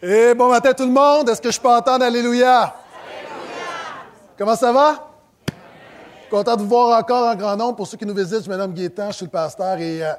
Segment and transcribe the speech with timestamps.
[0.00, 1.28] Et bon matin tout le monde.
[1.28, 2.72] Est-ce que je peux entendre Alléluia?
[4.38, 5.08] Comment ça va?
[6.30, 7.74] Content de vous voir encore en grand nombre.
[7.74, 9.76] Pour ceux qui nous visitent, je me nomme Gaétan, je suis le pasteur.
[9.78, 10.12] Et euh,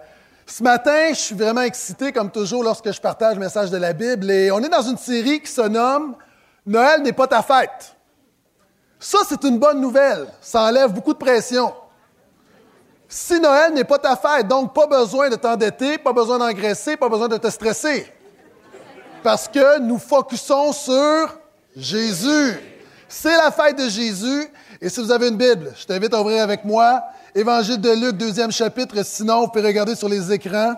[0.46, 3.94] ce matin, je suis vraiment excité, comme toujours, lorsque je partage le message de la
[3.94, 4.30] Bible.
[4.30, 6.16] Et on est dans une série qui se nomme
[6.66, 7.96] Noël n'est pas ta fête.
[9.00, 10.28] Ça, c'est une bonne nouvelle.
[10.42, 11.74] Ça enlève beaucoup de pression.
[13.08, 17.08] Si Noël n'est pas ta fête, donc pas besoin de t'endetter, pas besoin d'engraisser, pas
[17.08, 18.12] besoin de te stresser.
[19.24, 21.40] Parce que nous focusons sur
[21.76, 22.58] Jésus.
[23.08, 24.48] C'est la fête de Jésus.
[24.82, 27.04] Et si vous avez une Bible, je t'invite à ouvrir avec moi
[27.36, 29.04] Évangile de Luc, deuxième chapitre.
[29.04, 30.76] Sinon, vous pouvez regarder sur les écrans.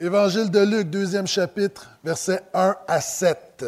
[0.00, 3.66] Évangile de Luc, deuxième chapitre, versets 1 à 7.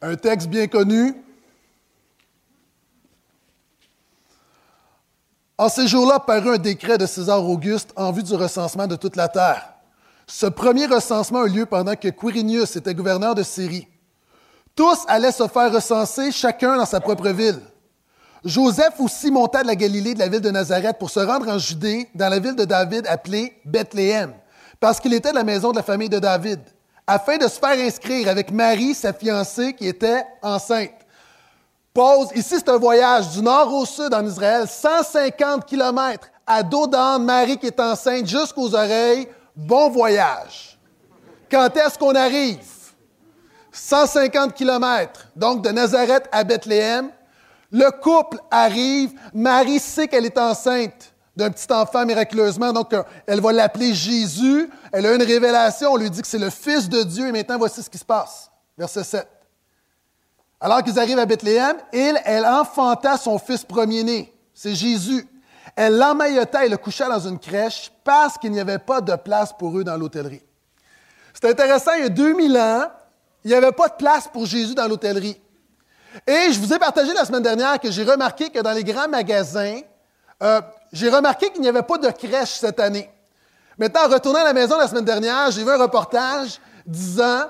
[0.00, 1.14] Un texte bien connu.
[5.60, 9.16] En ces jours-là parut un décret de César Auguste en vue du recensement de toute
[9.16, 9.74] la terre.
[10.28, 13.88] Ce premier recensement eut lieu pendant que Quirinius était gouverneur de Syrie.
[14.76, 17.58] Tous allaient se faire recenser, chacun dans sa propre ville.
[18.44, 21.58] Joseph aussi monta de la Galilée, de la ville de Nazareth, pour se rendre en
[21.58, 24.32] Judée, dans la ville de David appelée Bethléem,
[24.78, 26.60] parce qu'il était de la maison de la famille de David,
[27.04, 30.92] afin de se faire inscrire avec Marie, sa fiancée, qui était enceinte.
[31.92, 32.28] Pause.
[32.34, 37.24] Ici, c'est un voyage du nord au sud en Israël, 150 kilomètres à dos d'âne,
[37.24, 39.28] Marie qui est enceinte jusqu'aux oreilles.
[39.54, 40.78] Bon voyage.
[41.50, 42.58] Quand est-ce qu'on arrive?
[43.70, 45.28] 150 kilomètres.
[45.36, 47.10] Donc, de Nazareth à Bethléem.
[47.70, 49.12] Le couple arrive.
[49.34, 52.72] Marie sait qu'elle est enceinte d'un petit enfant miraculeusement.
[52.72, 54.70] Donc, euh, elle va l'appeler Jésus.
[54.90, 55.92] Elle a une révélation.
[55.92, 57.28] On lui dit que c'est le Fils de Dieu.
[57.28, 58.50] Et maintenant, voici ce qui se passe.
[58.76, 59.28] Verset 7.
[60.60, 64.34] Alors qu'ils arrivent à Bethléem, il, elle enfanta son fils premier-né.
[64.54, 65.26] C'est Jésus.
[65.76, 69.52] Elle l'emmaillota et le coucha dans une crèche parce qu'il n'y avait pas de place
[69.56, 70.42] pour eux dans l'hôtellerie.
[71.32, 72.86] C'est intéressant, il y a 2000 ans,
[73.44, 75.40] il n'y avait pas de place pour Jésus dans l'hôtellerie.
[76.26, 79.08] Et je vous ai partagé la semaine dernière que j'ai remarqué que dans les grands
[79.08, 79.80] magasins,
[80.42, 80.60] euh,
[80.92, 83.08] j'ai remarqué qu'il n'y avait pas de crèche cette année.
[83.78, 87.44] Maintenant, en retournant à la maison la semaine dernière, j'ai vu un reportage disant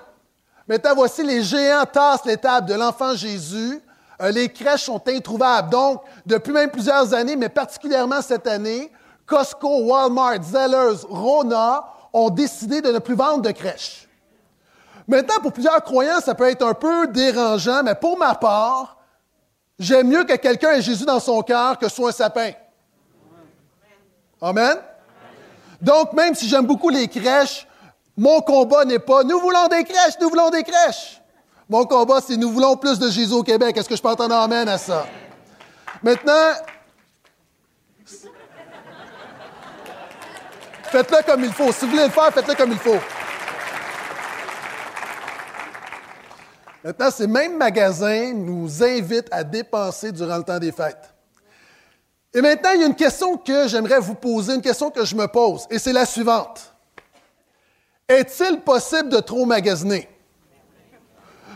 [0.69, 3.81] Maintenant, voici les géants tassent les tables de l'enfant Jésus.
[4.21, 5.71] Euh, les crèches sont introuvables.
[5.71, 8.93] Donc, depuis même plusieurs années, mais particulièrement cette année,
[9.25, 14.09] Costco, Walmart, Zellers, Rona ont décidé de ne plus vendre de crèches.
[15.07, 18.99] Maintenant, pour plusieurs croyants, ça peut être un peu dérangeant, mais pour ma part,
[19.79, 22.51] j'aime mieux que quelqu'un ait Jésus dans son cœur que soit un sapin.
[24.43, 24.77] Amen?
[25.81, 27.68] Donc, même si j'aime beaucoup les crèches,
[28.19, 31.23] mon combat n'est pas nous voulons des crèches, nous voulons des crèches.
[31.69, 33.77] Mon combat, c'est nous voulons plus de Jésus au Québec.
[33.77, 35.07] Est-ce que je peux entendre amène à ça?
[36.03, 36.53] Maintenant,
[40.83, 41.71] faites-le comme il faut.
[41.71, 42.99] Si vous voulez le faire, faites-le comme il faut.
[46.83, 51.15] Maintenant, ces mêmes magasins nous invitent à dépenser durant le temps des fêtes.
[52.35, 55.15] Et maintenant, il y a une question que j'aimerais vous poser, une question que je
[55.15, 56.75] me pose, et c'est la suivante.
[58.11, 60.09] Est-il possible de trop magasiner?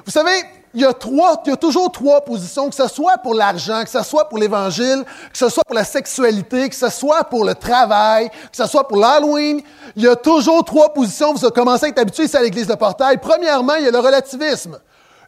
[0.05, 3.17] Vous savez, il y, a trois, il y a toujours trois positions, que ce soit
[3.19, 5.03] pour l'argent, que ce soit pour l'Évangile,
[5.33, 8.87] que ce soit pour la sexualité, que ce soit pour le travail, que ce soit
[8.87, 9.63] pour l'Halloween.
[9.97, 11.33] Il y a toujours trois positions.
[11.33, 13.17] Vous commencé à être habitué ici à l'Église de Portail.
[13.17, 14.79] Premièrement, il y a le relativisme.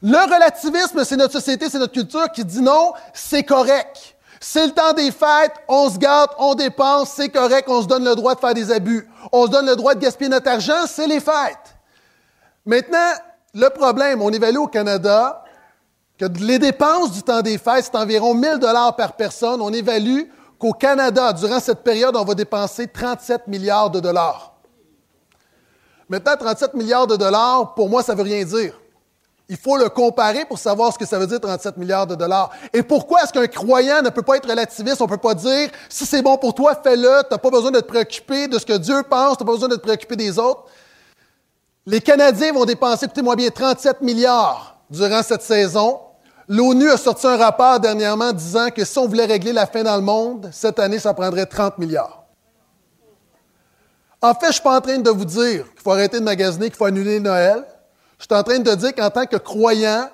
[0.02, 4.13] Le relativisme, c'est notre société, c'est notre culture qui dit non, c'est correct.
[4.46, 8.04] C'est le temps des fêtes, on se garde, on dépense, c'est correct, on se donne
[8.04, 9.08] le droit de faire des abus.
[9.32, 11.74] On se donne le droit de gaspiller notre argent, c'est les fêtes.
[12.66, 13.12] Maintenant,
[13.54, 15.42] le problème, on évalue au Canada
[16.18, 19.62] que les dépenses du temps des fêtes, c'est environ 1000 dollars par personne.
[19.62, 20.24] On évalue
[20.58, 24.52] qu'au Canada, durant cette période, on va dépenser 37 milliards de dollars.
[26.06, 28.78] Maintenant, 37 milliards de dollars, pour moi, ça ne veut rien dire.
[29.48, 32.50] Il faut le comparer pour savoir ce que ça veut dire 37 milliards de dollars.
[32.72, 35.02] Et pourquoi est-ce qu'un croyant ne peut pas être relativiste?
[35.02, 37.22] On ne peut pas dire, si c'est bon pour toi, fais-le.
[37.24, 39.36] Tu n'as pas besoin de te préoccuper de ce que Dieu pense.
[39.36, 40.64] Tu n'as pas besoin de te préoccuper des autres.
[41.84, 46.00] Les Canadiens vont dépenser, écoutez-moi bien, 37 milliards durant cette saison.
[46.48, 49.96] L'ONU a sorti un rapport dernièrement disant que si on voulait régler la faim dans
[49.96, 52.24] le monde, cette année, ça prendrait 30 milliards.
[54.22, 56.24] En fait, je ne suis pas en train de vous dire qu'il faut arrêter de
[56.24, 57.62] magasiner, qu'il faut annuler Noël.
[58.24, 60.08] Je suis en train de dire qu'en tant que croyant,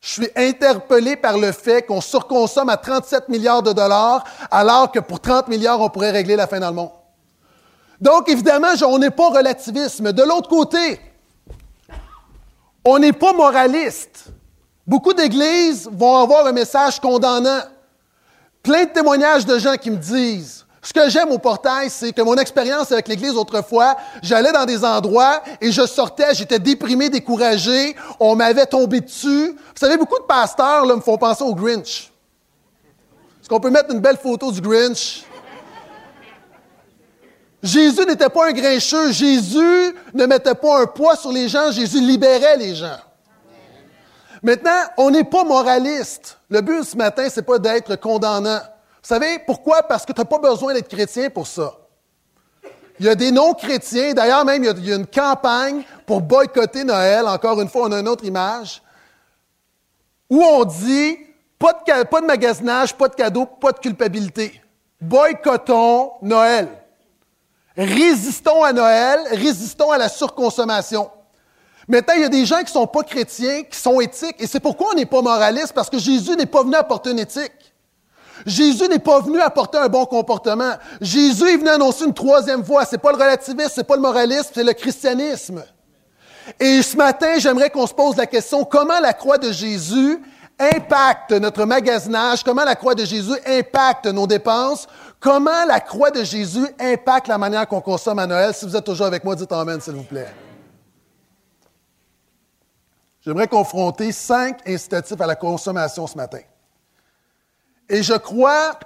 [0.00, 4.22] je suis interpellé par le fait qu'on surconsomme à 37 milliards de dollars,
[4.52, 6.92] alors que pour 30 milliards, on pourrait régler la fin dans le monde.
[8.00, 9.98] Donc, évidemment, on n'est pas relativiste.
[10.00, 11.00] Mais de l'autre côté,
[12.84, 14.26] on n'est pas moraliste.
[14.86, 17.62] Beaucoup d'églises vont avoir un message condamnant.
[18.62, 22.22] Plein de témoignages de gens qui me disent, ce que j'aime au portail, c'est que
[22.22, 27.96] mon expérience avec l'Église autrefois, j'allais dans des endroits et je sortais, j'étais déprimé, découragé,
[28.20, 29.48] on m'avait tombé dessus.
[29.50, 32.12] Vous savez, beaucoup de pasteurs là, me font penser au Grinch.
[33.40, 35.24] Est-ce qu'on peut mettre une belle photo du Grinch?
[37.64, 39.10] Jésus n'était pas un grincheux.
[39.10, 41.72] Jésus ne mettait pas un poids sur les gens.
[41.72, 43.00] Jésus libérait les gens.
[44.40, 46.38] Maintenant, on n'est pas moraliste.
[46.48, 48.60] Le but ce matin, c'est pas d'être condamnant.
[49.06, 49.84] Vous savez pourquoi?
[49.84, 51.76] Parce que tu n'as pas besoin d'être chrétien pour ça.
[52.98, 57.24] Il y a des non-chrétiens, d'ailleurs même, il y, a, une campagne pour boycotter Noël,
[57.28, 58.82] encore une fois, on a une autre image,
[60.28, 61.18] où on dit,
[61.56, 64.60] pas de, magasinage, pas de cadeaux, pas de culpabilité.
[65.00, 66.68] Boycottons Noël.
[67.76, 71.08] Résistons à Noël, résistons à la surconsommation.
[71.86, 74.48] Maintenant, il y a des gens qui ne sont pas chrétiens, qui sont éthiques, et
[74.48, 77.65] c'est pourquoi on n'est pas moraliste, parce que Jésus n'est pas venu apporter une éthique.
[78.46, 80.74] Jésus n'est pas venu apporter un bon comportement.
[81.00, 82.84] Jésus est venu annoncer une troisième voie.
[82.84, 85.64] C'est pas le relativisme, c'est pas le moralisme, c'est le christianisme.
[86.60, 90.22] Et ce matin, j'aimerais qu'on se pose la question, comment la croix de Jésus
[90.60, 94.86] impacte notre magasinage, comment la croix de Jésus impacte nos dépenses,
[95.18, 98.54] comment la croix de Jésus impacte la manière qu'on consomme à Noël?
[98.54, 100.32] Si vous êtes toujours avec moi, dites Amen, s'il vous plaît.
[103.22, 106.38] J'aimerais confronter cinq incitatifs à la consommation ce matin.
[107.88, 108.78] Et je crois,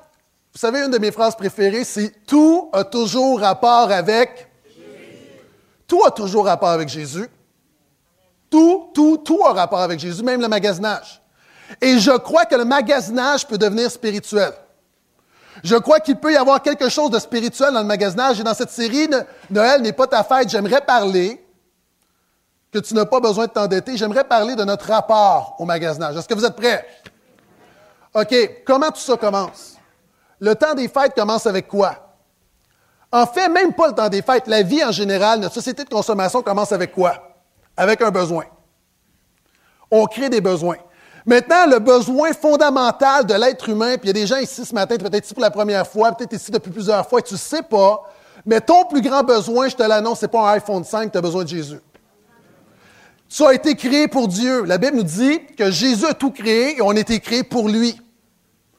[0.53, 5.41] vous savez, une de mes phrases préférées, c'est Tout a toujours rapport avec Jésus.
[5.87, 7.29] Tout a toujours rapport avec Jésus.
[8.51, 11.23] Tout, tout, tout a rapport avec Jésus, même le magasinage.
[11.81, 14.53] Et je crois que le magasinage peut devenir spirituel.
[15.63, 18.41] Je crois qu'il peut y avoir quelque chose de spirituel dans le magasinage.
[18.41, 19.09] Et dans cette série,
[19.51, 20.49] Noël n'est pas ta fête.
[20.49, 21.45] J'aimerais parler
[22.73, 23.97] que tu n'as pas besoin de t'endetter.
[23.97, 26.17] J'aimerais parler de notre rapport au magasinage.
[26.17, 26.87] Est-ce que vous êtes prêts?
[28.15, 29.77] OK, comment tout ça commence?
[30.41, 32.17] Le temps des fêtes commence avec quoi?
[33.13, 34.47] En fait, même pas le temps des fêtes.
[34.47, 37.37] La vie en général, notre société de consommation commence avec quoi?
[37.77, 38.45] Avec un besoin.
[39.91, 40.77] On crée des besoins.
[41.27, 44.75] Maintenant, le besoin fondamental de l'être humain, puis il y a des gens ici ce
[44.75, 47.63] matin, peut-être ici pour la première fois, peut-être ici depuis plusieurs fois, tu ne sais
[47.63, 48.03] pas,
[48.47, 51.19] mais ton plus grand besoin, je te l'annonce, ce n'est pas un iPhone 5, tu
[51.19, 51.79] as besoin de Jésus.
[53.33, 54.65] Tu as été créé pour Dieu.
[54.65, 57.69] La Bible nous dit que Jésus a tout créé et on a été créé pour
[57.69, 57.97] lui.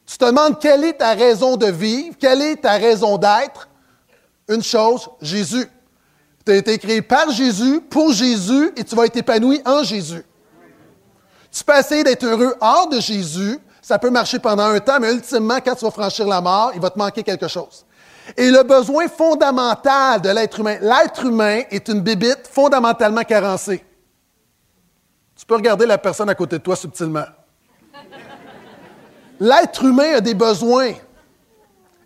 [0.06, 3.70] Tu te demandes quelle est ta raison de vivre, quelle est ta raison d'être?
[4.50, 5.70] Une chose, Jésus.
[6.46, 10.26] Tu as été créé par Jésus, pour Jésus, et tu vas être épanoui en Jésus.
[11.50, 15.14] Tu peux essayer d'être heureux hors de Jésus, ça peut marcher pendant un temps, mais
[15.14, 17.86] ultimement, quand tu vas franchir la mort, il va te manquer quelque chose.
[18.36, 23.84] Et le besoin fondamental de l'être humain, l'être humain est une bébite fondamentalement carencée.
[25.52, 27.26] Peux regarder la personne à côté de toi subtilement.
[29.38, 30.94] L'être humain a des besoins.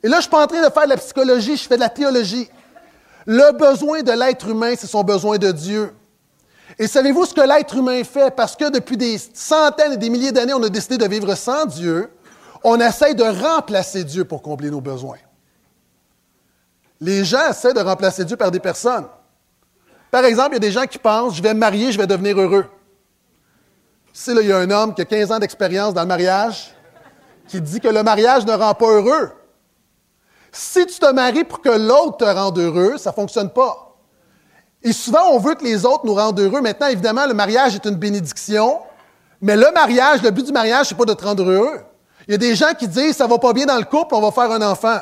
[0.01, 1.75] Et là, je ne suis pas en train de faire de la psychologie, je fais
[1.75, 2.50] de la théologie.
[3.27, 5.94] Le besoin de l'être humain, c'est son besoin de Dieu.
[6.80, 8.36] Et savez-vous ce que l'être humain fait?
[8.36, 11.68] Parce que depuis des centaines et des milliers d'années, on a décidé de vivre sans
[11.68, 12.09] Dieu,
[12.63, 15.19] on essaye de remplacer Dieu pour combler nos besoins.
[17.00, 19.06] Les gens essaient de remplacer Dieu par des personnes.
[20.09, 22.07] Par exemple, il y a des gens qui pensent, je vais me marier, je vais
[22.07, 22.65] devenir heureux.
[24.17, 26.73] Si là, il y a un homme qui a 15 ans d'expérience dans le mariage,
[27.50, 29.29] qui dit que le mariage ne rend pas heureux.
[30.53, 33.98] Si tu te maries pour que l'autre te rende heureux, ça ne fonctionne pas.
[34.81, 36.62] Et souvent, on veut que les autres nous rendent heureux.
[36.62, 38.79] Maintenant, évidemment, le mariage est une bénédiction,
[39.41, 41.81] mais le mariage, le but du mariage, c'est pas de te rendre heureux.
[42.25, 44.22] Il y a des gens qui disent, ça va pas bien dans le couple, on
[44.22, 45.00] va faire un enfant.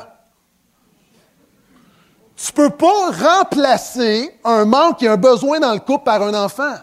[2.36, 6.78] Tu peux pas remplacer un manque et un besoin dans le couple par un enfant.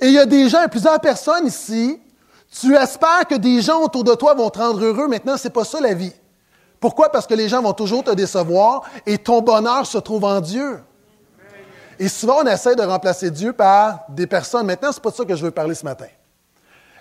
[0.00, 2.00] Et il y a des gens, plusieurs personnes ici,
[2.60, 5.08] tu espères que des gens autour de toi vont te rendre heureux.
[5.08, 6.12] Maintenant, ce n'est pas ça la vie.
[6.80, 7.10] Pourquoi?
[7.10, 10.80] Parce que les gens vont toujours te décevoir et ton bonheur se trouve en Dieu.
[11.98, 14.66] Et souvent, on essaie de remplacer Dieu par des personnes.
[14.66, 16.06] Maintenant, ce n'est pas de ça que je veux parler ce matin.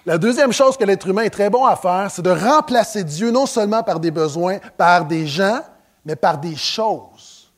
[0.06, 3.32] La deuxième chose que l'être humain est très bon à faire, c'est de remplacer Dieu
[3.32, 5.62] non seulement par des besoins, par des gens,
[6.06, 7.52] mais par des choses.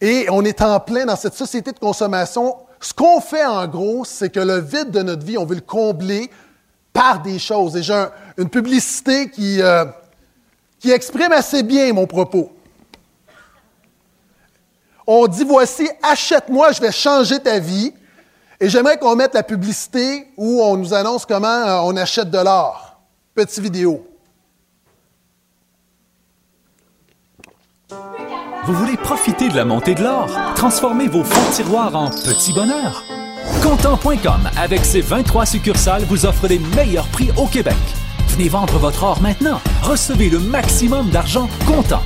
[0.00, 4.04] Et on est en plein dans cette société de consommation ce qu'on fait en gros,
[4.04, 6.30] c'est que le vide de notre vie, on veut le combler
[6.92, 7.76] par des choses.
[7.76, 8.06] Et j'ai
[8.36, 9.84] une publicité qui, euh,
[10.78, 12.52] qui exprime assez bien mon propos.
[15.06, 17.94] On dit, voici, achète-moi, je vais changer ta vie.
[18.60, 22.38] Et j'aimerais qu'on mette la publicité où on nous annonce comment euh, on achète de
[22.38, 23.00] l'or.
[23.34, 24.04] Petite vidéo.
[28.68, 30.28] Vous voulez profiter de la montée de l'or?
[30.54, 33.02] Transformez vos fonds de tiroir en petits bonheurs?
[33.62, 37.78] Content.com, avec ses 23 succursales, vous offre les meilleurs prix au Québec.
[38.28, 39.62] Venez vendre votre or maintenant.
[39.82, 42.02] Recevez le maximum d'argent comptant.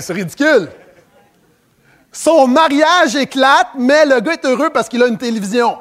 [0.00, 0.70] c'est ridicule.
[2.10, 5.76] Son mariage éclate, mais le gars est heureux parce qu'il a une télévision.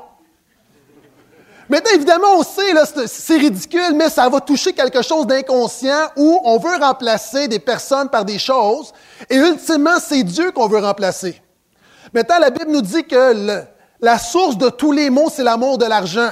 [1.71, 6.57] Maintenant, évidemment, on sait, c'est ridicule, mais ça va toucher quelque chose d'inconscient où on
[6.57, 8.91] veut remplacer des personnes par des choses,
[9.29, 11.41] et ultimement, c'est Dieu qu'on veut remplacer.
[12.13, 13.63] Maintenant, la Bible nous dit que
[14.01, 16.31] la source de tous les maux, c'est l'amour de l'argent.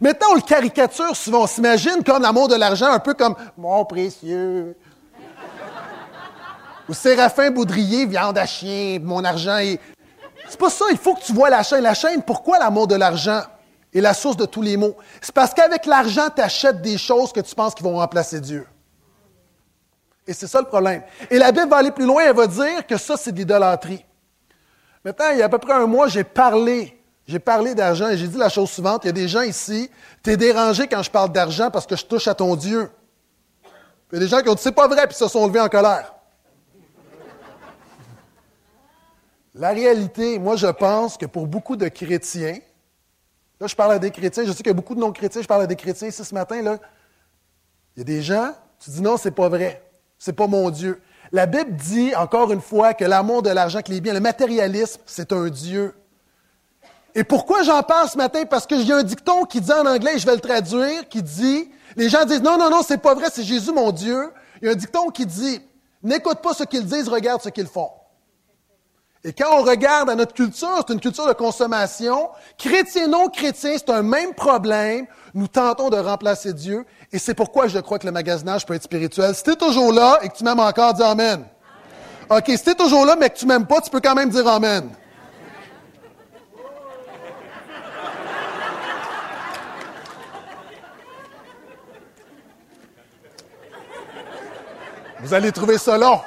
[0.00, 1.42] Maintenant, on le caricature souvent.
[1.42, 4.74] On s'imagine comme l'amour de l'argent, un peu comme mon précieux.
[6.88, 9.78] Ou Séraphin Boudrier, viande à chien, mon argent est.
[10.48, 11.82] C'est pas ça, il faut que tu vois la chaîne.
[11.82, 13.42] La chaîne, pourquoi l'amour de l'argent?
[13.94, 14.96] Est la source de tous les maux.
[15.20, 18.66] C'est parce qu'avec l'argent, tu achètes des choses que tu penses qui vont remplacer Dieu.
[20.26, 21.02] Et c'est ça le problème.
[21.30, 24.04] Et la Bible va aller plus loin, elle va dire que ça, c'est de l'idolâtrie.
[25.04, 28.16] Maintenant, il y a à peu près un mois, j'ai parlé, j'ai parlé d'argent et
[28.16, 29.04] j'ai dit la chose suivante.
[29.04, 29.90] Il y a des gens ici,
[30.22, 32.90] tu es dérangé quand je parle d'argent parce que je touche à ton Dieu.
[34.10, 35.60] Il y a des gens qui ont dit c'est pas vrai puis se sont levés
[35.60, 36.14] en colère.
[39.54, 42.58] La réalité, moi, je pense que pour beaucoup de chrétiens,
[43.60, 44.44] Là, je parle à des chrétiens.
[44.44, 45.42] Je sais qu'il y a beaucoup de non-chrétiens.
[45.42, 46.60] Je parle à des chrétiens ici ce matin.
[46.62, 46.78] Là.
[47.96, 49.82] Il y a des gens, tu dis non, c'est pas vrai.
[50.18, 51.00] C'est pas mon Dieu.
[51.32, 55.00] La Bible dit, encore une fois, que l'amour de l'argent, que les biens, le matérialisme,
[55.06, 55.94] c'est un Dieu.
[57.14, 58.44] Et pourquoi j'en parle ce matin?
[58.44, 61.70] Parce que j'ai un dicton qui dit en anglais, je vais le traduire, qui dit,
[61.96, 64.32] les gens disent, non, non, non, c'est pas vrai, c'est Jésus mon Dieu.
[64.60, 65.60] Il y a un dicton qui dit,
[66.02, 67.90] n'écoute pas ce qu'ils disent, regarde ce qu'ils font.
[69.26, 72.28] Et quand on regarde à notre culture, c'est une culture de consommation.
[72.58, 75.06] Chrétien, non chrétien, c'est un même problème.
[75.32, 76.84] Nous tentons de remplacer Dieu.
[77.10, 79.34] Et c'est pourquoi je crois que le magasinage peut être spirituel.
[79.34, 81.42] Si tu es toujours là et que tu m'aimes encore, dis Amen.
[82.28, 84.28] OK, si tu es toujours là mais que tu m'aimes pas, tu peux quand même
[84.28, 84.90] dire Amen.
[95.22, 96.20] Vous allez trouver ça long.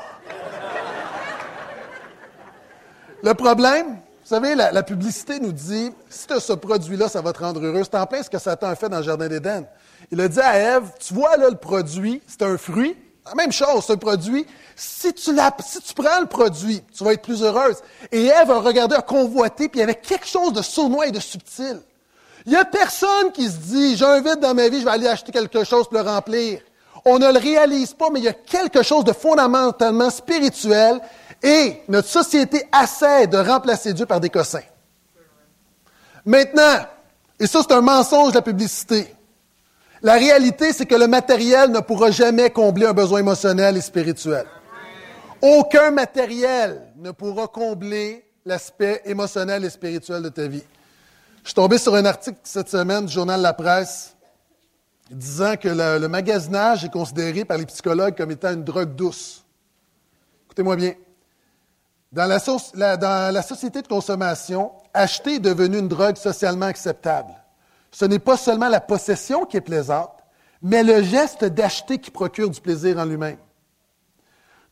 [3.28, 7.34] Le problème, vous savez, la, publicité nous dit, si tu as ce produit-là, ça va
[7.34, 7.82] te rendre heureux.
[7.84, 9.66] C'est en plein ce que Satan a fait dans le Jardin d'Éden.
[10.10, 12.96] Il a dit à Ève, tu vois là le produit, c'est un fruit.
[13.26, 14.48] La même chose, un produit.
[14.78, 17.76] Si tu, si tu prends le produit, tu vas être plus heureuse.
[18.14, 21.12] Et Ève a regardé, a convoité, puis il y avait quelque chose de sournois et
[21.12, 21.82] de subtil.
[22.46, 24.92] Il n'y a personne qui se dit, j'ai un vide dans ma vie, je vais
[24.92, 26.62] aller acheter quelque chose pour le remplir.
[27.04, 31.02] On ne le réalise pas, mais il y a quelque chose de fondamentalement spirituel
[31.44, 34.64] et notre société essaie de remplacer Dieu par des cossins.
[36.26, 36.86] Maintenant,
[37.40, 39.14] et ça c'est un mensonge de la publicité,
[40.02, 44.46] la réalité c'est que le matériel ne pourra jamais combler un besoin émotionnel et spirituel.
[45.42, 50.64] Aucun matériel ne pourra combler l'aspect émotionnel et spirituel de ta vie.
[51.44, 54.16] Je suis tombé sur un article cette semaine du journal La Presse
[55.10, 59.46] disant que le, le magasinage est considéré par les psychologues comme étant une drogue douce.
[60.48, 60.94] Écoutez-moi bien.
[62.18, 67.30] Dans la, société de consommation, acheter est devenu une drogue socialement acceptable.
[67.92, 70.24] Ce n'est pas seulement la possession qui est plaisante,
[70.64, 73.38] mais le geste d'acheter qui procure du plaisir en lui-même.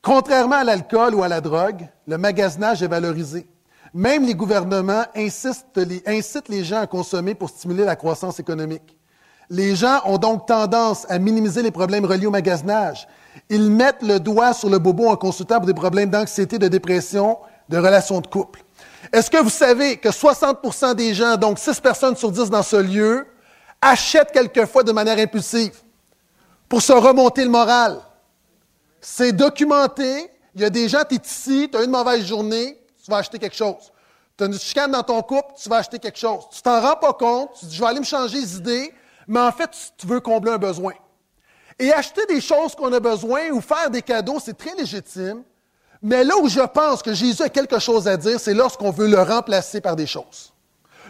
[0.01, 3.45] Contrairement à l'alcool ou à la drogue, le magasinage est valorisé.
[3.93, 8.97] Même les gouvernements incitent les gens à consommer pour stimuler la croissance économique.
[9.51, 13.07] Les gens ont donc tendance à minimiser les problèmes reliés au magasinage
[13.49, 17.37] ils mettent le doigt sur le bobo en consultant pour des problèmes d'anxiété, de dépression,
[17.69, 18.63] de relations de couple.
[19.13, 22.77] Est-ce que vous savez que 60% des gens, donc 6 personnes sur 10 dans ce
[22.77, 23.27] lieu,
[23.81, 25.75] achètent quelquefois de manière impulsive
[26.67, 27.99] pour se remonter le moral?
[29.01, 30.31] C'est documenté.
[30.55, 33.17] Il y a des gens, tu es ici, tu as une mauvaise journée, tu vas
[33.17, 33.91] acheter quelque chose.
[34.37, 36.45] Tu as une chicane dans ton couple, tu vas acheter quelque chose.
[36.51, 38.93] Tu t'en rends pas compte, tu dis, je vais aller me changer les
[39.27, 40.93] mais en fait, tu veux combler un besoin.
[41.77, 45.43] Et acheter des choses qu'on a besoin ou faire des cadeaux, c'est très légitime.
[46.01, 49.07] Mais là où je pense que Jésus a quelque chose à dire, c'est lorsqu'on veut
[49.07, 50.53] le remplacer par des choses.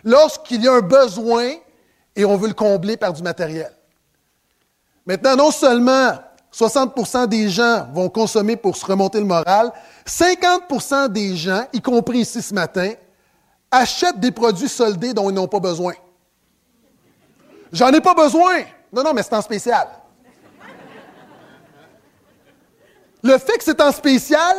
[0.03, 1.51] Lorsqu'il y a un besoin
[2.15, 3.71] et on veut le combler par du matériel.
[5.05, 6.13] Maintenant, non seulement
[6.53, 9.71] 60% des gens vont consommer pour se remonter le moral,
[10.07, 12.93] 50% des gens, y compris ici ce matin,
[13.69, 15.93] achètent des produits soldés dont ils n'ont pas besoin.
[17.73, 18.61] J'en ai pas besoin.
[18.93, 19.87] Non, non, mais c'est en spécial.
[23.25, 24.55] Le fait que c'est en spécial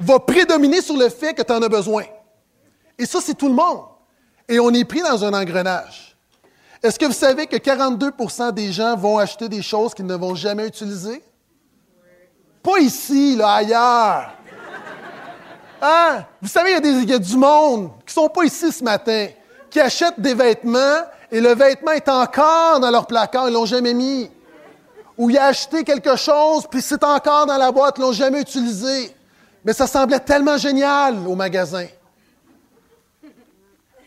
[0.00, 2.02] va prédominer sur le fait que tu en as besoin.
[2.98, 3.84] Et ça, c'est tout le monde.
[4.48, 6.16] Et on est pris dans un engrenage.
[6.82, 10.34] Est-ce que vous savez que 42% des gens vont acheter des choses qu'ils ne vont
[10.34, 11.22] jamais utiliser?
[12.62, 14.32] Pas ici, là, ailleurs.
[15.80, 16.24] Hein?
[16.42, 19.28] Vous savez, il y, y a du monde qui sont pas ici ce matin,
[19.70, 20.98] qui achètent des vêtements
[21.30, 24.30] et le vêtement est encore dans leur placard, ils l'ont jamais mis.
[25.16, 28.40] Ou il a acheté quelque chose, puis c'est encore dans la boîte, ils l'ont jamais
[28.40, 29.14] utilisé.
[29.64, 31.86] Mais ça semblait tellement génial au magasin.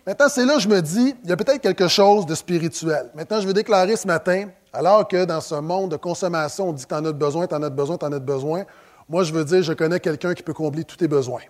[0.06, 3.10] Maintenant, c'est là que je me dis, il y a peut-être quelque chose de spirituel.
[3.16, 6.84] Maintenant, je veux déclarer ce matin, alors que dans ce monde de consommation, on dit
[6.84, 8.64] que tu en as besoin, tu en as besoin, tu en as besoin,
[9.10, 11.42] moi, je veux dire, je connais quelqu'un qui peut combler tous tes besoins.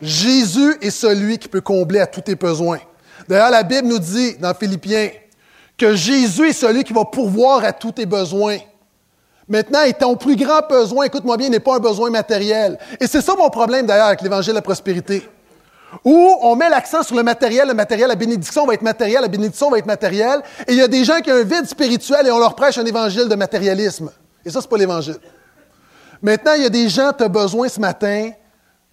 [0.00, 2.78] Jésus est celui qui peut combler à tous tes besoins.
[3.28, 5.10] D'ailleurs, la Bible nous dit dans Philippiens
[5.76, 8.58] que Jésus est celui qui va pourvoir à tous tes besoins.
[9.48, 12.78] Maintenant, et ton plus grand besoin, écoute-moi bien, n'est pas un besoin matériel.
[13.00, 15.28] Et c'est ça mon problème d'ailleurs avec l'évangile de la prospérité
[16.02, 19.28] où on met l'accent sur le matériel, le matériel, la bénédiction va être matérielle, la
[19.28, 22.26] bénédiction va être matérielle, et il y a des gens qui ont un vide spirituel
[22.26, 24.10] et on leur prêche un évangile de matérialisme.
[24.44, 25.16] Et ça, c'est pas l'évangile.
[26.22, 28.30] Maintenant, il y a des gens, tu as besoin ce matin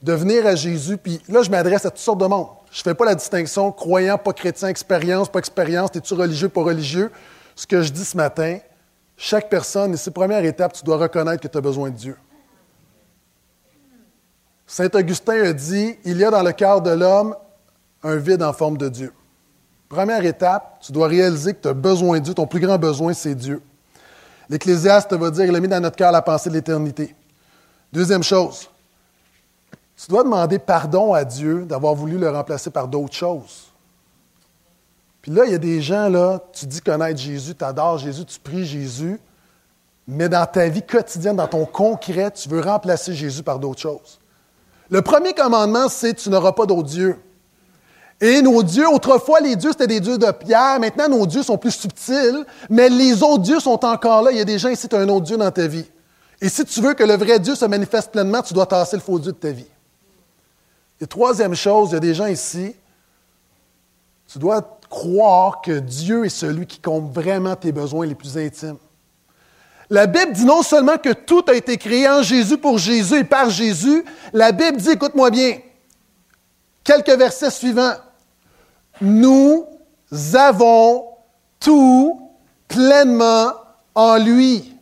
[0.01, 2.47] de venir à Jésus, puis là, je m'adresse à toutes sortes de monde.
[2.71, 6.63] Je ne fais pas la distinction croyant, pas chrétien, expérience, pas expérience, es-tu religieux, pas
[6.63, 7.11] religieux?
[7.55, 8.59] Ce que je dis ce matin,
[9.17, 12.17] chaque personne, et c'est première étape, tu dois reconnaître que tu as besoin de Dieu.
[14.65, 17.35] Saint Augustin a dit, il y a dans le cœur de l'homme
[18.01, 19.13] un vide en forme de Dieu.
[19.89, 23.13] Première étape, tu dois réaliser que tu as besoin de Dieu, ton plus grand besoin,
[23.13, 23.61] c'est Dieu.
[24.49, 27.13] L'Ecclésiaste va dire, il a mis dans notre cœur la pensée de l'éternité.
[27.91, 28.70] Deuxième chose,
[30.01, 33.67] tu dois demander pardon à Dieu d'avoir voulu le remplacer par d'autres choses.
[35.21, 38.25] Puis là, il y a des gens, là, tu dis connaître Jésus, tu adores Jésus,
[38.25, 39.19] tu pries Jésus,
[40.07, 44.19] mais dans ta vie quotidienne, dans ton concret, tu veux remplacer Jésus par d'autres choses.
[44.89, 47.19] Le premier commandement, c'est tu n'auras pas d'autres dieux.
[48.19, 50.79] Et nos dieux, autrefois, les dieux, c'était des dieux de pierre.
[50.79, 54.31] Maintenant, nos dieux sont plus subtils, mais les autres dieux sont encore là.
[54.31, 55.85] Il y a des gens ici, tu as un autre dieu dans ta vie.
[56.41, 59.01] Et si tu veux que le vrai Dieu se manifeste pleinement, tu dois tasser le
[59.03, 59.70] faux Dieu de ta vie.
[61.01, 62.75] Et troisième chose, il y a des gens ici,
[64.31, 68.77] tu dois croire que Dieu est celui qui compte vraiment tes besoins les plus intimes.
[69.89, 73.23] La Bible dit non seulement que tout a été créé en Jésus pour Jésus et
[73.23, 75.57] par Jésus, la Bible dit, écoute-moi bien,
[76.83, 77.95] quelques versets suivants.
[79.01, 79.65] Nous
[80.33, 81.07] avons
[81.59, 82.29] tout
[82.67, 83.53] pleinement
[83.95, 84.77] en lui.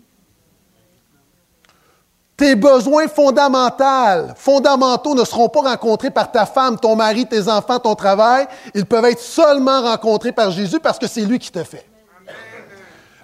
[2.39, 7.80] Tes besoins fondamentaux, fondamentaux ne seront pas rencontrés par ta femme, ton mari, tes enfants,
[7.80, 8.47] ton travail.
[8.73, 11.86] Ils peuvent être seulement rencontrés par Jésus parce que c'est lui qui te fait.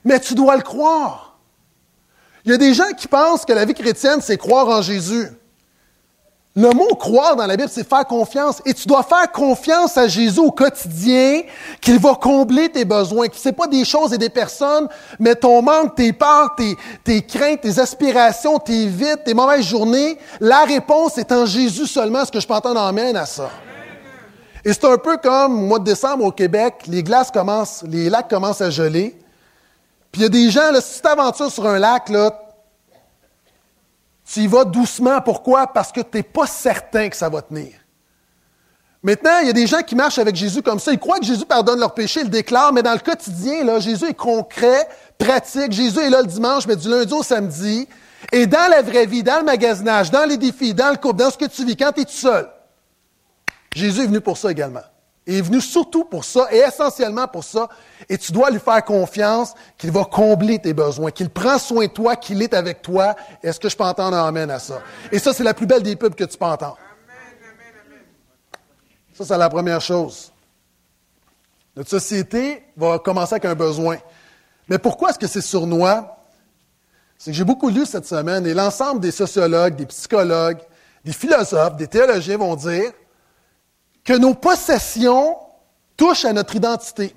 [0.03, 1.37] Mais tu dois le croire.
[2.43, 5.29] Il y a des gens qui pensent que la vie chrétienne, c'est croire en Jésus.
[6.57, 8.61] Le mot croire dans la Bible, c'est faire confiance.
[8.65, 11.41] Et tu dois faire confiance à Jésus au quotidien,
[11.81, 14.87] qu'il va combler tes besoins, ce pas des choses et des personnes,
[15.19, 20.17] mais ton manque, tes peurs, tes, tes craintes, tes aspirations, tes vides, tes mauvaises journées.
[20.39, 22.21] La réponse est en Jésus seulement.
[22.21, 23.49] Est-ce que je peux entendre amène à ça?
[24.63, 28.09] Et c'est un peu comme au mois de décembre au Québec, les glaces commencent, les
[28.09, 29.15] lacs commencent à geler.
[30.09, 32.31] Puis il y a des gens, si tu t'aventures sur un lac, là,
[34.25, 35.21] tu y vas doucement.
[35.21, 35.67] Pourquoi?
[35.67, 37.73] Parce que tu n'es pas certain que ça va tenir.
[39.03, 40.91] Maintenant, il y a des gens qui marchent avec Jésus comme ça.
[40.91, 43.79] Ils croient que Jésus pardonne leurs péchés, ils le déclarent, mais dans le quotidien, là,
[43.79, 44.87] Jésus est concret,
[45.19, 45.71] pratique.
[45.71, 47.87] Jésus est là le dimanche, mais du lundi au samedi.
[48.31, 51.29] Et dans la vraie vie, dans le magasinage, dans les défis, dans le couple, dans
[51.29, 52.49] ce que tu vis, quand tu es tout seul,
[53.75, 54.81] Jésus est venu pour ça également.
[55.27, 57.67] Il est venu surtout pour ça et essentiellement pour ça.
[58.07, 61.91] Et tu dois lui faire confiance qu'il va combler tes besoins, qu'il prend soin de
[61.91, 63.15] toi, qu'il est avec toi.
[63.41, 64.81] Est-ce que je peux entendre un amen à ça?
[65.11, 66.77] Et ça, c'est la plus belle des pubs que tu peux entendre.
[69.13, 70.31] Ça, c'est la première chose.
[71.75, 73.97] Notre société va commencer avec un besoin.
[74.67, 76.17] Mais pourquoi est-ce que c'est sournois?
[77.17, 80.59] C'est que j'ai beaucoup lu cette semaine et l'ensemble des sociologues, des psychologues,
[81.03, 82.91] des philosophes, des théologiens vont dire
[84.05, 85.35] que nos possessions
[85.97, 87.13] touchent à notre identité.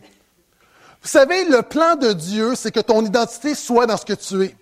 [1.02, 4.44] Vous savez, le plan de Dieu, c'est que ton identité soit dans ce que tu
[4.44, 4.56] es.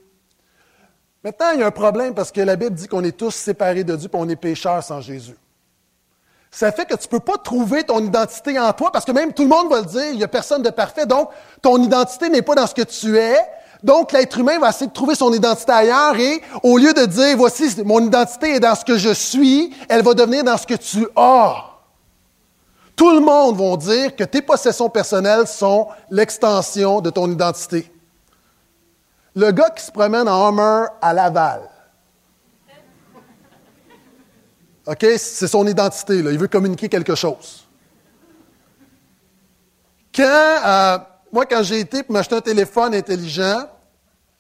[1.25, 3.85] Maintenant, il y a un problème parce que la Bible dit qu'on est tous séparés
[3.85, 5.37] de Dieu et on est pécheurs sans Jésus.
[6.51, 9.33] Ça fait que tu ne peux pas trouver ton identité en toi parce que même
[9.33, 11.31] tout le monde va le dire, il n'y a personne de parfait, donc
[11.63, 13.37] ton identité n'est pas dans ce que tu es.
[13.83, 17.37] Donc l'être humain va essayer de trouver son identité ailleurs et au lieu de dire,
[17.37, 20.75] voici, mon identité est dans ce que je suis, elle va devenir dans ce que
[20.75, 21.76] tu as.
[22.97, 27.93] Tout le monde va dire que tes possessions personnelles sont l'extension de ton identité.
[29.35, 31.61] Le gars qui se promène en Hummer à Laval,
[34.87, 37.67] OK, c'est son identité, il veut communiquer quelque chose.
[40.15, 40.23] Quand,
[40.65, 40.99] euh,
[41.33, 43.69] moi, quand j'ai été pour m'acheter un téléphone intelligent,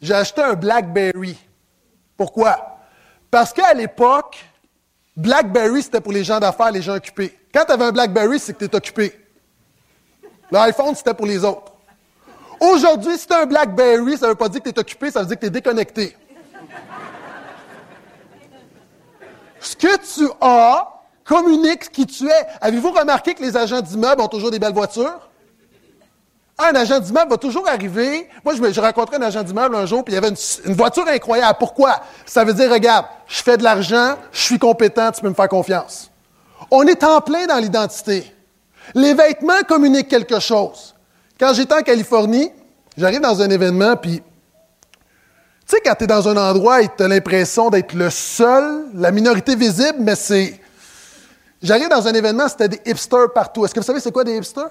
[0.00, 1.36] j'ai acheté un BlackBerry.
[2.16, 2.78] Pourquoi?
[3.30, 4.38] Parce qu'à l'époque,
[5.16, 7.38] BlackBerry, c'était pour les gens d'affaires, les gens occupés.
[7.52, 9.18] Quand tu avais un BlackBerry, c'est que tu es occupé.
[10.50, 11.72] L'iPhone, c'était pour les autres.
[12.60, 15.10] Aujourd'hui, si tu as un BlackBerry, ça ne veut pas dire que tu es occupé,
[15.10, 16.16] ça veut dire que tu es déconnecté.
[19.60, 22.46] Ce que tu as communique qui tu es.
[22.60, 25.25] Avez-vous remarqué que les agents d'immeubles ont toujours des belles voitures?
[26.58, 28.28] Un agent d'immeuble va toujours arriver.
[28.42, 31.56] Moi, j'ai rencontré un agent d'immeuble un jour, puis il y avait une, voiture incroyable.
[31.58, 32.00] Pourquoi?
[32.24, 35.48] Ça veut dire, regarde, je fais de l'argent, je suis compétent, tu peux me faire
[35.48, 36.10] confiance.
[36.70, 38.32] On est en plein dans l'identité.
[38.94, 40.94] Les vêtements communiquent quelque chose.
[41.38, 42.50] Quand j'étais en Californie,
[42.96, 44.22] j'arrive dans un événement, puis
[45.66, 48.84] tu sais, quand tu es dans un endroit et tu as l'impression d'être le seul,
[48.94, 50.58] la minorité visible, mais c'est.
[51.60, 53.64] J'arrive dans un événement, c'était des hipsters partout.
[53.64, 54.70] Est-ce que vous savez c'est quoi des hipsters?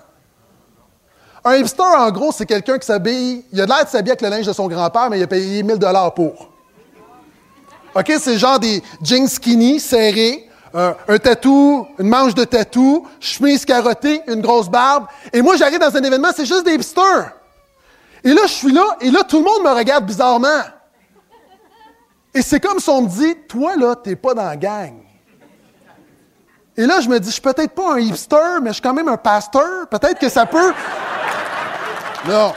[1.48, 4.30] Un hipster, en gros, c'est quelqu'un qui s'habille, il a l'air de s'habiller avec le
[4.30, 6.50] linge de son grand-père, mais il a payé 1000 dollars pour.
[7.94, 8.14] OK?
[8.20, 14.24] C'est genre des jeans skinny, serrés, un, un tatou, une manche de tatou, chemise carottée,
[14.28, 15.06] une grosse barbe.
[15.32, 17.32] Et moi, j'arrive dans un événement, c'est juste des hipsters.
[18.24, 20.64] Et là, je suis là, et là, tout le monde me regarde bizarrement.
[22.34, 24.96] Et c'est comme si on me dit, toi, là, t'es pas dans la gang.
[26.76, 28.96] Et là, je me dis, je suis peut-être pas un hipster, mais je suis quand
[28.96, 29.88] même un pasteur.
[29.90, 30.74] Peut-être que ça peut.
[32.28, 32.54] Non.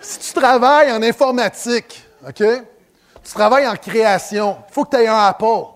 [0.00, 2.42] Si tu travailles en informatique, OK?
[3.22, 5.66] Tu travailles en création, il faut que tu aies un Apple.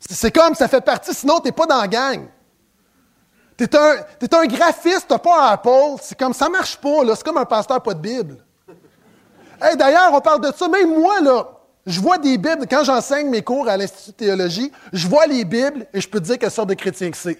[0.00, 2.26] C'est comme, ça fait partie, sinon tu n'es pas dans la gang.
[3.56, 6.00] Tu es, un graphiste, tu pas un Apple.
[6.00, 7.14] C'est comme, ça marche pas, là.
[7.14, 8.44] C'est comme un pasteur, pas de Bible.
[9.60, 10.66] Hey, D'ailleurs, on parle de ça.
[10.66, 11.46] Même moi, là,
[11.86, 12.66] je vois des Bibles.
[12.68, 16.18] Quand j'enseigne mes cours à l'Institut de théologie, je vois les Bibles et je peux
[16.18, 17.38] te dire quelle sorte de chrétien que c'est.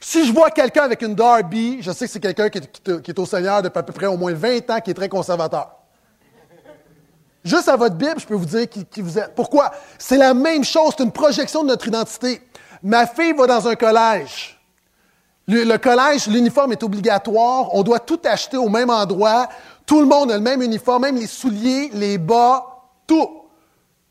[0.00, 3.26] Si je vois quelqu'un avec une Darby, je sais que c'est quelqu'un qui, est au
[3.26, 5.72] Seigneur depuis à peu près au moins 20 ans, qui est très conservateur.
[7.44, 9.34] Juste à votre Bible, je peux vous dire qui, vous êtes.
[9.34, 9.72] Pourquoi?
[9.98, 12.42] C'est la même chose, c'est une projection de notre identité.
[12.82, 14.60] Ma fille va dans un collège.
[15.48, 17.72] Le, collège, l'uniforme est obligatoire.
[17.72, 19.48] On doit tout acheter au même endroit.
[19.86, 22.64] Tout le monde a le même uniforme, même les souliers, les bas,
[23.06, 23.42] tout.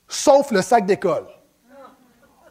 [0.08, 1.28] Sauf le sac d'école.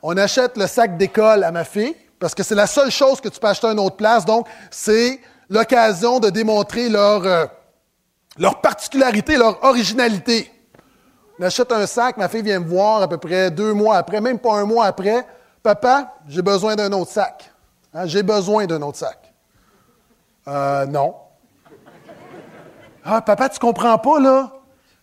[0.02, 3.28] On achète le sac d'école à ma fille parce que c'est la seule chose que
[3.28, 4.24] tu peux acheter à une autre place.
[4.24, 7.44] Donc, c'est l'occasion de démontrer leur, euh,
[8.38, 10.50] leur particularité, leur originalité.
[11.38, 14.22] On achète un sac, ma fille vient me voir à peu près deux mois après,
[14.22, 15.26] même pas un mois après.
[15.62, 17.52] Papa, j'ai besoin d'un autre sac.
[17.92, 19.30] Hein, j'ai besoin d'un autre sac.
[20.48, 21.16] Euh, non.
[23.04, 24.50] Ah, papa, tu comprends pas, là?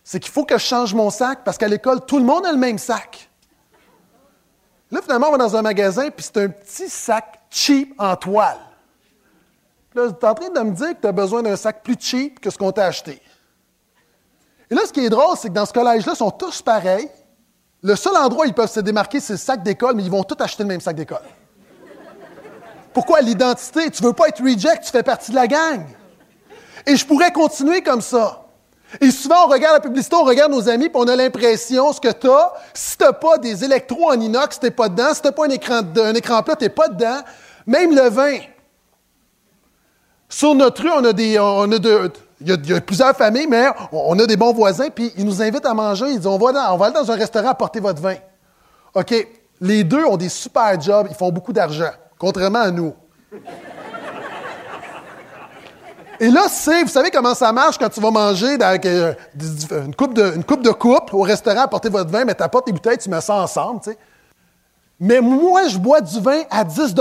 [0.02, 2.50] C'est qu'il faut que je change mon sac parce qu'à l'école, tout le monde a
[2.50, 3.30] le même sac.
[4.92, 8.58] Là, finalement, on va dans un magasin, puis c'est un petit sac cheap en toile.
[9.94, 11.96] Là, tu es en train de me dire que tu as besoin d'un sac plus
[11.98, 13.20] cheap que ce qu'on t'a acheté.
[14.70, 17.08] Et là, ce qui est drôle, c'est que dans ce collège-là, ils sont tous pareils.
[17.82, 20.24] Le seul endroit où ils peuvent se démarquer, c'est le sac d'école, mais ils vont
[20.24, 21.24] tous acheter le même sac d'école.
[22.92, 23.22] Pourquoi?
[23.22, 23.90] L'identité?
[23.90, 25.86] Tu veux pas être reject, tu fais partie de la gang.
[26.86, 28.41] Et je pourrais continuer comme ça.
[29.00, 32.00] Et souvent, on regarde la publicité, on regarde nos amis, puis on a l'impression, ce
[32.00, 35.14] que tu as, si tu pas des électros en inox, tu pas dedans.
[35.14, 35.50] Si tu pas un
[36.14, 37.20] écran, plat, tu pas dedans.
[37.66, 38.38] Même le vin.
[40.28, 41.38] Sur notre rue, on a des.
[41.38, 41.76] On a
[42.44, 45.66] il, y a, plusieurs familles, mais on a des bons voisins, puis ils nous invitent
[45.66, 46.06] à manger.
[46.08, 48.16] Ils disent on va, on va aller dans un restaurant apporter votre vin.
[48.94, 49.14] OK.
[49.60, 52.92] Les deux ont des super jobs, ils font beaucoup d'argent, contrairement à nous.
[56.20, 59.14] Et là, c'est, vous savez comment ça marche quand tu vas manger avec euh,
[59.70, 60.72] une, coupe de, une coupe de
[61.12, 63.90] au restaurant, apporter votre vin, mais tu apportes tes bouteilles, tu mets ça ensemble, tu
[63.90, 63.98] sais.
[65.00, 66.94] Mais moi, je bois du vin à 10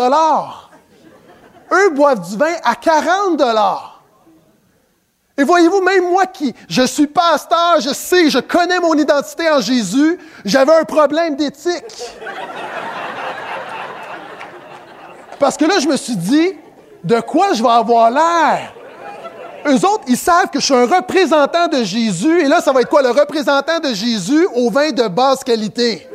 [1.71, 3.39] Eux boivent du vin à 40
[5.37, 9.61] Et voyez-vous, même moi qui, je suis pasteur, je sais, je connais mon identité en
[9.61, 11.83] Jésus, j'avais un problème d'éthique.
[15.37, 16.53] Parce que là, je me suis dit,
[17.03, 18.73] de quoi je vais avoir l'air?
[19.65, 22.41] Eux autres, ils savent que je suis un représentant de Jésus.
[22.41, 23.01] Et là, ça va être quoi?
[23.01, 26.07] Le représentant de Jésus au vin de basse qualité?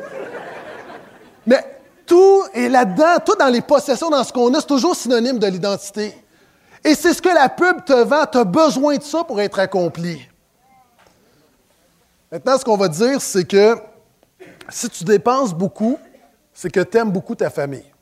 [1.47, 1.65] Mais
[2.05, 5.47] tout est là-dedans, tout dans les possessions, dans ce qu'on a, c'est toujours synonyme de
[5.47, 6.17] l'identité.
[6.85, 8.27] Et c'est ce que la pub te vend.
[8.31, 10.21] Tu as besoin de ça pour être accompli.
[12.31, 13.77] Maintenant, ce qu'on va dire, c'est que
[14.69, 15.99] si tu dépenses beaucoup,
[16.53, 17.93] c'est que tu aimes beaucoup ta famille.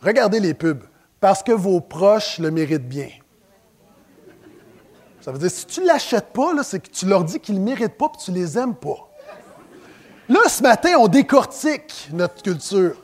[0.00, 0.82] Regardez les pubs,
[1.20, 3.08] parce que vos proches le méritent bien.
[5.24, 7.60] Ça veut dire, si tu ne l'achètes pas, c'est que tu leur dis qu'ils ne
[7.60, 9.08] le méritent pas et tu ne les aimes pas.
[10.28, 12.96] Là, ce matin, on décortique notre culture.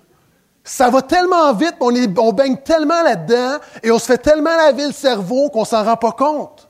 [0.62, 4.88] Ça va tellement vite, on, on baigne tellement là-dedans et on se fait tellement laver
[4.88, 6.68] le cerveau qu'on s'en rend pas compte.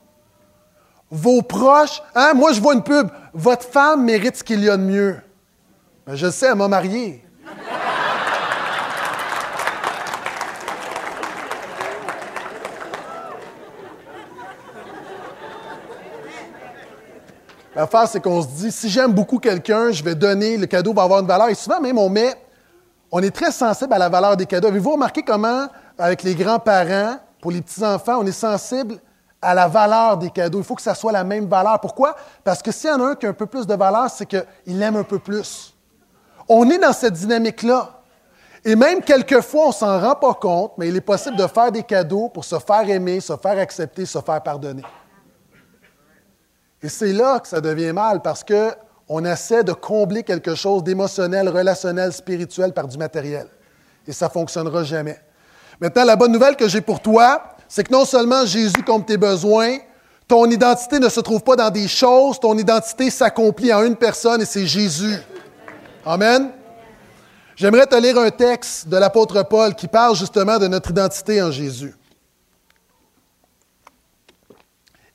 [1.11, 2.01] vos proches.
[2.15, 2.35] Hein?
[2.35, 3.09] Moi, je vois une pub.
[3.35, 5.17] Votre femme mérite ce qu'il y a de mieux.
[6.07, 7.25] Ben, je sais, elle m'a marié.
[17.75, 21.03] L'affaire, c'est qu'on se dit, si j'aime beaucoup quelqu'un, je vais donner, le cadeau va
[21.03, 21.49] avoir une valeur.
[21.49, 22.35] Et souvent, même, on met,
[23.13, 24.69] on est très sensible à la valeur des cadeaux.
[24.69, 28.97] Avez-vous remarqué comment, avec les grands-parents, pour les petits-enfants, on est sensible
[29.41, 30.59] à la valeur des cadeaux?
[30.59, 31.79] Il faut que ça soit la même valeur.
[31.81, 32.17] Pourquoi?
[32.43, 34.27] Parce que s'il y en a un qui a un peu plus de valeur, c'est
[34.27, 35.73] qu'il aime un peu plus.
[36.49, 37.89] On est dans cette dynamique-là.
[38.65, 41.71] Et même quelquefois, on ne s'en rend pas compte, mais il est possible de faire
[41.71, 44.83] des cadeaux pour se faire aimer, se faire accepter, se faire pardonner.
[46.83, 51.49] Et c'est là que ça devient mal parce qu'on essaie de combler quelque chose d'émotionnel,
[51.49, 53.49] relationnel, spirituel par du matériel.
[54.07, 55.21] Et ça ne fonctionnera jamais.
[55.81, 59.17] Maintenant, la bonne nouvelle que j'ai pour toi, c'est que non seulement Jésus compte tes
[59.17, 59.79] besoins,
[60.27, 64.41] ton identité ne se trouve pas dans des choses, ton identité s'accomplit en une personne
[64.41, 65.17] et c'est Jésus.
[66.05, 66.51] Amen.
[67.57, 71.51] J'aimerais te lire un texte de l'apôtre Paul qui parle justement de notre identité en
[71.51, 71.95] Jésus.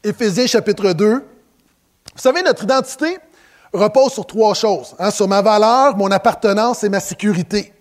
[0.04, 1.26] Éphésiens chapitre 2,
[2.16, 3.18] vous savez, notre identité
[3.74, 7.74] repose sur trois choses, hein, sur ma valeur, mon appartenance et ma sécurité.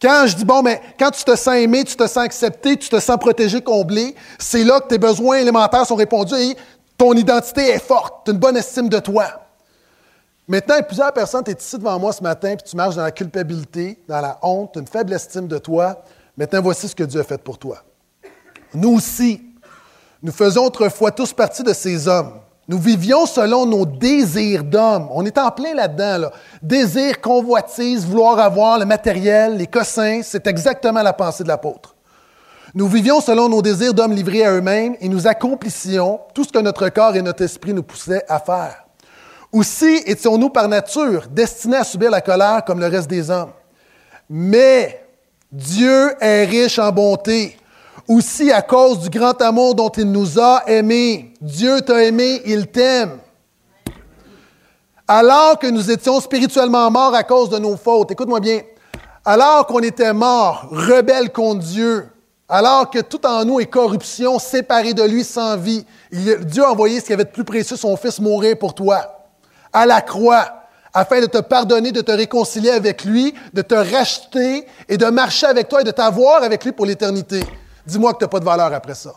[0.00, 2.88] Quand je dis, bon, mais quand tu te sens aimé, tu te sens accepté, tu
[2.88, 6.56] te sens protégé, comblé, c'est là que tes besoins élémentaires sont répondus et
[6.96, 9.26] ton identité est forte, tu as une bonne estime de toi.
[10.46, 13.10] Maintenant, plusieurs personnes, tu es ici devant moi ce matin, puis tu marches dans la
[13.10, 16.04] culpabilité, dans la honte, une faible estime de toi.
[16.36, 17.82] Maintenant, voici ce que Dieu a fait pour toi.
[18.72, 19.42] Nous aussi,
[20.22, 22.32] nous faisons autrefois tous partie de ces hommes.
[22.68, 25.08] Nous vivions selon nos désirs d'hommes.
[25.12, 26.18] On est en plein là-dedans.
[26.18, 26.32] Là.
[26.62, 31.94] Désir, convoitise, vouloir avoir le matériel, les cossins, c'est exactement la pensée de l'apôtre.
[32.74, 36.58] Nous vivions selon nos désirs d'hommes livrés à eux-mêmes et nous accomplissions tout ce que
[36.58, 38.84] notre corps et notre esprit nous poussaient à faire.
[39.52, 43.52] Aussi étions-nous par nature destinés à subir la colère comme le reste des hommes.
[44.28, 45.06] Mais
[45.52, 47.56] Dieu est riche en bonté
[48.08, 51.34] aussi à cause du grand amour dont il nous a aimés.
[51.40, 53.18] Dieu t'a aimé, il t'aime.
[55.08, 58.60] Alors que nous étions spirituellement morts à cause de nos fautes, écoute-moi bien,
[59.24, 62.08] alors qu'on était morts, rebelles contre Dieu,
[62.48, 67.00] alors que tout en nous est corruption, séparés de lui sans vie, Dieu a envoyé
[67.00, 69.26] ce qui avait de plus précieux, son Fils, mourir pour toi,
[69.72, 70.44] à la croix,
[70.92, 75.46] afin de te pardonner, de te réconcilier avec lui, de te racheter et de marcher
[75.46, 77.40] avec toi et de t'avoir avec lui pour l'éternité.
[77.86, 79.14] Dis-moi que tu n'as pas de valeur après ça.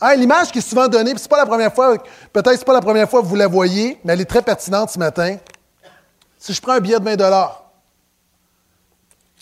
[0.00, 1.96] Hein, l'image qui est souvent donnée, c'est pas la première fois,
[2.32, 4.90] peut-être c'est pas la première fois que vous la voyez, mais elle est très pertinente
[4.90, 5.36] ce matin.
[6.38, 7.52] Si je prends un billet de 20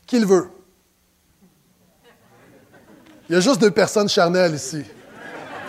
[0.06, 0.50] qui le veut?
[3.28, 4.84] Il y a juste deux personnes charnelles ici.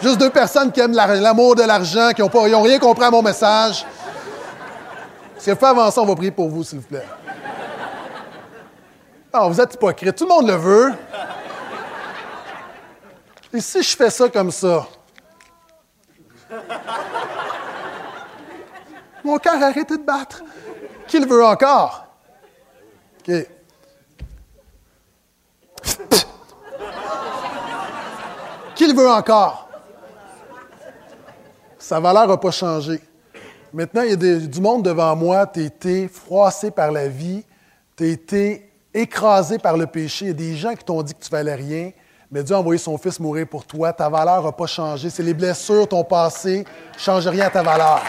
[0.02, 3.86] Juste deux personnes qui aiment l'amour de l'argent, qui n'ont rien compris à mon message.
[5.38, 7.06] Si vous faites avancer, on va prier pour vous, s'il vous plaît.
[9.34, 10.16] Non, vous êtes hypocrite.
[10.16, 10.92] Tout le monde le veut.
[13.54, 14.88] Et si je fais ça comme ça?
[19.24, 20.42] Mon cœur a arrêté de battre.
[21.08, 22.06] Qui le veut encore?
[23.20, 23.34] OK.
[28.76, 29.70] Qui le veut encore?
[31.78, 33.02] Sa valeur n'a pas changé.
[33.74, 37.44] Maintenant, il y a du monde devant moi, tu as été froissé par la vie,
[37.96, 40.26] tu as été écrasé par le péché.
[40.26, 41.92] Il y a des gens qui t'ont dit que tu valais rien,
[42.32, 43.92] mais Dieu a envoyé son Fils mourir pour toi.
[43.92, 45.10] Ta valeur n'a pas changé.
[45.10, 48.02] C'est les blessures, ton passé, ne change rien à ta valeur.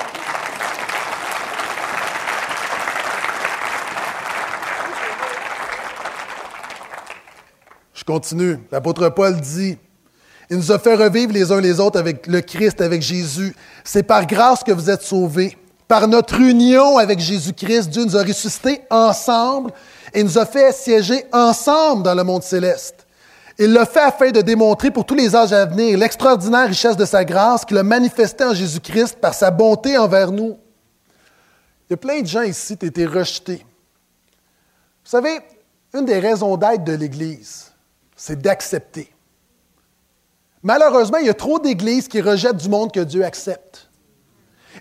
[7.93, 8.61] Je continue.
[8.71, 9.77] L'apôtre Paul dit,
[10.49, 13.57] il nous a fait revivre les uns les autres avec le Christ, avec Jésus.
[13.83, 15.57] C'est par grâce que vous êtes sauvés.
[15.89, 19.73] Par notre union avec Jésus-Christ, Dieu nous a ressuscités ensemble
[20.15, 23.02] et nous a fait siéger ensemble dans le monde céleste.
[23.59, 27.05] Il l'a fait afin de démontrer pour tous les âges à venir l'extraordinaire richesse de
[27.05, 30.59] sa grâce qu'il a manifestée en Jésus-Christ par sa bonté envers nous.
[31.89, 33.65] Il y a plein de gens ici qui ont été rejetés.
[35.05, 35.41] Vous savez,
[35.93, 37.73] une des raisons d'être de l'Église,
[38.17, 39.13] c'est d'accepter.
[40.63, 43.89] Malheureusement, il y a trop d'églises qui rejettent du monde que Dieu accepte.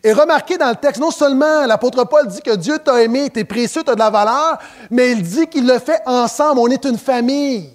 [0.04, 3.44] Et remarquez dans le texte, non seulement l'apôtre Paul dit que Dieu t'a aimé, t'es
[3.44, 4.58] précieux, t'as de la valeur,
[4.90, 7.74] mais il dit qu'il le fait ensemble, on est une famille.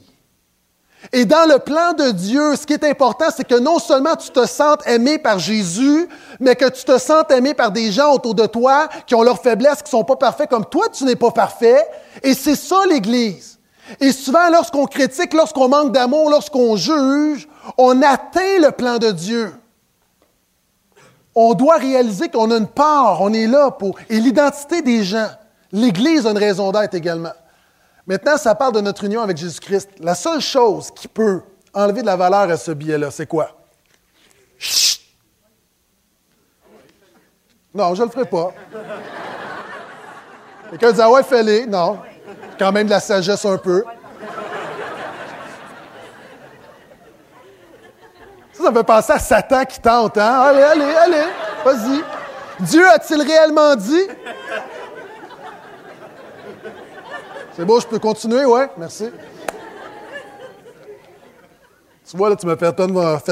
[1.13, 4.31] Et dans le plan de Dieu, ce qui est important, c'est que non seulement tu
[4.31, 6.09] te sentes aimé par Jésus,
[6.41, 9.41] mais que tu te sentes aimé par des gens autour de toi qui ont leurs
[9.41, 11.87] faiblesses, qui sont pas parfaits comme toi, tu n'es pas parfait.
[12.23, 13.59] Et c'est ça l'Église.
[14.01, 19.53] Et souvent, lorsqu'on critique, lorsqu'on manque d'amour, lorsqu'on juge, on atteint le plan de Dieu.
[21.35, 23.97] on doit réaliser qu'on a une part, on est là pour.
[24.09, 25.29] Et l'identité des gens.
[25.71, 27.33] L'Église a une raison d'être également.
[28.07, 29.91] Maintenant, ça parle de notre union avec Jésus-Christ.
[29.99, 31.43] La seule chose qui peut
[31.75, 33.51] enlever de la valeur à ce billet-là, c'est quoi?
[34.59, 35.01] Chut!
[37.75, 38.55] Non, je ne le ferai pas.
[40.71, 41.67] Quelqu'un dit Ah ouais, fais-le.
[41.67, 41.99] Non.
[42.59, 43.85] Quand même de la sagesse un peu.
[48.53, 50.41] Ça, ça fait penser à Satan qui tente, hein?
[50.41, 51.25] Allez, allez, allez,
[51.63, 52.03] vas-y.
[52.65, 54.07] Dieu a-t-il réellement dit?
[57.57, 58.69] C'est bon, je peux continuer, ouais?
[58.77, 59.07] Merci.
[62.09, 62.71] Tu vois, là, tu m'as fait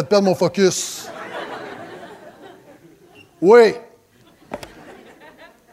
[0.09, 1.09] perdre, mon focus.
[3.43, 3.75] Oui.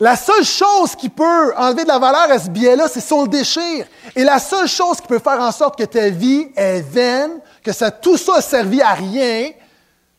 [0.02, 3.86] La seule chose qui peut enlever de la valeur à ce billet-là, c'est son déchire.
[4.18, 7.72] Et la seule chose qui peut faire en sorte que ta vie est vaine, que
[7.72, 9.52] ça, tout ça a servi à rien,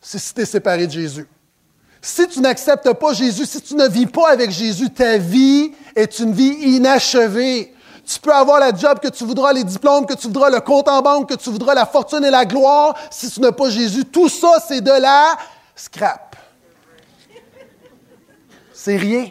[0.00, 1.28] c'est si tu es séparé de Jésus.
[2.00, 6.18] Si tu n'acceptes pas Jésus, si tu ne vis pas avec Jésus, ta vie est
[6.18, 7.71] une vie inachevée.
[8.12, 10.86] Tu peux avoir la job que tu voudras, les diplômes que tu voudras, le compte
[10.86, 12.94] en banque que tu voudras, la fortune et la gloire.
[13.10, 15.36] Si tu n'as pas Jésus, tout ça, c'est de la
[15.74, 16.36] scrap.
[18.74, 19.30] C'est rien.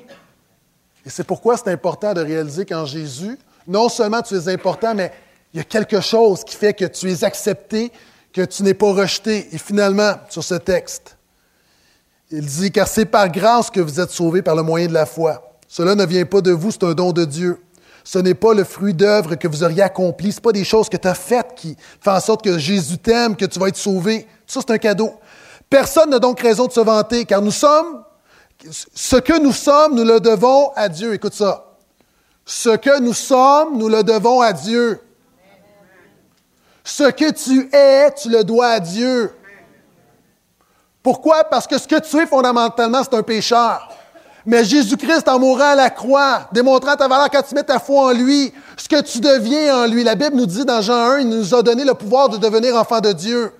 [1.06, 5.12] Et c'est pourquoi c'est important de réaliser qu'en Jésus, non seulement tu es important, mais
[5.54, 7.92] il y a quelque chose qui fait que tu es accepté,
[8.34, 9.48] que tu n'es pas rejeté.
[9.52, 11.18] Et finalement, sur ce texte,
[12.32, 15.06] il dit, car c'est par grâce que vous êtes sauvés par le moyen de la
[15.06, 15.56] foi.
[15.68, 17.62] Cela ne vient pas de vous, c'est un don de Dieu.
[18.04, 20.32] Ce n'est pas le fruit d'œuvre que vous auriez accompli.
[20.32, 23.36] Ce pas des choses que tu as faites qui font en sorte que Jésus t'aime,
[23.36, 24.28] que tu vas être sauvé.
[24.48, 25.14] Ça, c'est un cadeau.
[25.70, 28.04] Personne n'a donc raison de se vanter, car nous sommes,
[28.94, 31.14] ce que nous sommes, nous le devons à Dieu.
[31.14, 31.68] Écoute ça.
[32.46, 35.00] Ce que nous sommes, nous le devons à Dieu.
[36.84, 39.32] Ce que tu es, tu le dois à Dieu.
[41.04, 41.44] Pourquoi?
[41.46, 43.88] Parce que ce que tu es fondamentalement, c'est un pécheur.
[44.46, 48.08] Mais Jésus-Christ, en mourant à la croix, démontrant ta valeur quand tu mets ta foi
[48.08, 51.20] en lui, ce que tu deviens en lui, la Bible nous dit dans Jean 1,
[51.20, 53.52] il nous a donné le pouvoir de devenir enfant de Dieu.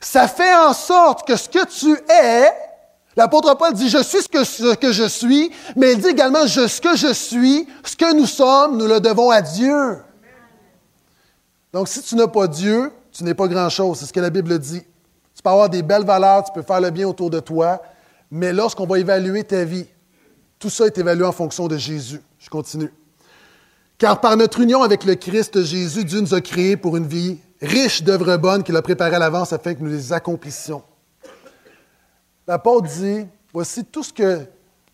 [0.00, 2.52] Ça fait en sorte que ce que tu es,
[3.16, 4.28] l'apôtre Paul dit, je suis ce
[4.74, 8.76] que, je suis, mais il dit également, ce que je suis, ce que nous sommes,
[8.76, 9.98] nous le devons à Dieu.
[11.72, 13.98] Donc, si tu n'as pas Dieu, tu n'es pas grand-chose.
[13.98, 14.82] C'est ce que la Bible dit.
[15.34, 17.80] Tu peux avoir des belles valeurs, tu peux faire le bien autour de toi,
[18.30, 19.86] mais lorsqu'on va évaluer ta vie,
[20.58, 22.20] tout ça est évalué en fonction de Jésus.
[22.38, 22.92] Je continue.
[23.96, 27.38] Car par notre union avec le Christ Jésus, Dieu nous a créés pour une vie
[27.60, 30.82] riche d'œuvres bonnes qu'il a préparées à l'avance afin que nous les accomplissions.
[32.46, 34.46] L'apôtre dit, voici tout ce que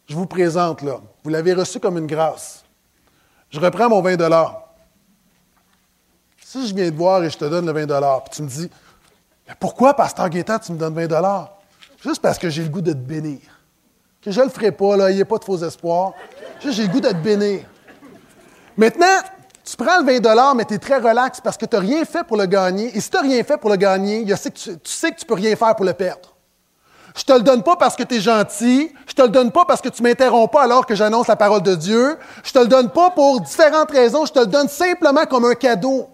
[0.07, 1.01] je vous présente là.
[1.23, 2.65] Vous l'avez reçu comme une grâce.
[3.51, 4.17] Je reprends mon 20
[6.43, 7.87] Si je viens te voir et je te donne le 20
[8.21, 8.71] puis tu me dis,
[9.47, 11.54] mais pourquoi, Pasteur Gaétan, tu me donnes 20
[12.05, 13.41] Juste parce que j'ai le goût de te bénir.
[14.21, 16.13] Que je ne le ferai pas, il n'y a pas de faux espoirs.
[16.61, 17.63] Juste, j'ai le goût de te bénir.
[18.77, 19.23] Maintenant,
[19.65, 22.25] tu prends le 20 mais tu es très relax parce que tu n'as rien fait
[22.25, 22.95] pour le gagner.
[22.95, 25.29] Et si tu n'as rien fait pour le gagner, tu, tu sais que tu ne
[25.29, 26.35] peux rien faire pour le perdre.
[27.17, 28.93] Je te le donne pas parce que tu es gentil.
[29.07, 31.63] Je te le donne pas parce que tu m'interromps pas alors que j'annonce la parole
[31.63, 32.19] de Dieu.
[32.43, 34.27] Je te le donne pas pour différentes raisons.
[34.27, 36.09] Je te le donne simplement comme un cadeau.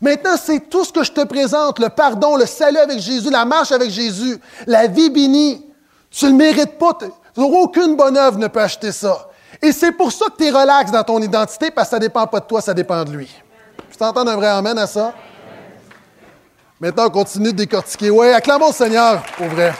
[0.00, 3.44] Maintenant, c'est tout ce que je te présente, le pardon, le salut avec Jésus, la
[3.44, 5.64] marche avec Jésus, la vie bénie.
[6.10, 6.98] Tu ne le mérites pas.
[7.36, 9.30] Aucune bonne œuvre ne peut acheter ça.
[9.62, 12.02] Et c'est pour ça que tu es relax dans ton identité, parce que ça ne
[12.02, 13.34] dépend pas de toi, ça dépend de lui.
[13.90, 15.14] Tu t'entends un vrai amène à ça?
[16.78, 18.10] Maintenant, on continue de décortiquer.
[18.10, 19.72] Oui, acclamons le Seigneur, pour vrai.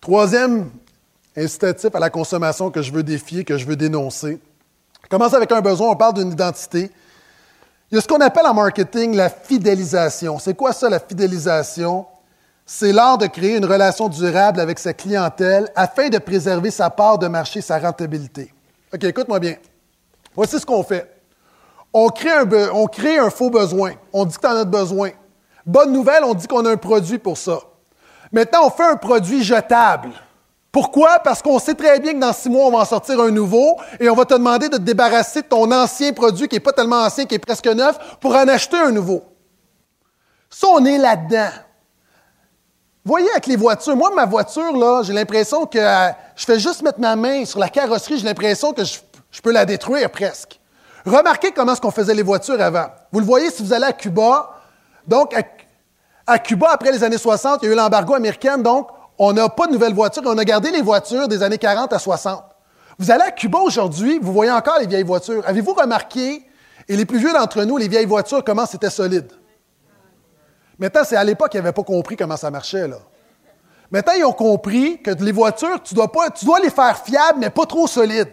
[0.00, 0.70] Troisième
[1.40, 4.40] incitatif à la consommation que je veux défier, que je veux dénoncer.
[5.08, 6.90] Commence avec un besoin, on parle d'une identité.
[7.90, 10.38] Il y a ce qu'on appelle en marketing la fidélisation.
[10.38, 12.06] C'est quoi ça, la fidélisation?
[12.64, 17.18] C'est l'art de créer une relation durable avec sa clientèle afin de préserver sa part
[17.18, 18.52] de marché, sa rentabilité.
[18.94, 19.56] OK, écoute-moi bien.
[20.36, 21.12] Voici ce qu'on fait.
[21.92, 23.94] On crée, un faux besoin.
[24.12, 25.10] On dit que tu en besoin.
[25.66, 27.58] Bonne nouvelle, on dit qu'on a un produit pour ça.
[28.30, 30.10] Maintenant, on fait un produit jetable.
[30.72, 31.18] Pourquoi?
[31.18, 33.76] Parce qu'on sait très bien que dans six mois, on va en sortir un nouveau
[33.98, 36.72] et on va te demander de te débarrasser de ton ancien produit qui n'est pas
[36.72, 39.24] tellement ancien, qui est presque neuf, pour en acheter un nouveau.
[40.48, 41.50] Ça, on est là-dedans.
[43.04, 46.82] Voyez avec les voitures, moi, ma voiture, là, j'ai l'impression que euh, je fais juste
[46.82, 50.60] mettre ma main sur la carrosserie, j'ai l'impression que je, peux la détruire presque.
[51.06, 52.86] Remarquez comment est-ce qu'on faisait les voitures avant.
[53.10, 54.50] Vous le voyez si vous allez à Cuba.
[55.08, 55.42] Donc, à,
[56.26, 58.88] à Cuba, après les années 60, il y a eu l'embargo américain, donc
[59.22, 60.22] on n'a pas de nouvelles voitures.
[60.24, 62.42] On a gardé les voitures des années 40 à 60.
[62.98, 65.42] Vous allez à Cuba aujourd'hui, vous voyez encore les vieilles voitures.
[65.46, 66.46] Avez-vous remarqué,
[66.88, 69.30] Et les plus vieux d'entre nous, les vieilles voitures, comment c'était solide?
[70.78, 72.88] Maintenant, c'est à l'époque qu'ils n'avaient pas compris comment ça marchait.
[72.88, 72.96] Là.
[73.90, 76.08] Maintenant, ils ont compris que les voitures, tu dois,
[76.62, 78.32] les faire fiables, mais pas trop solides.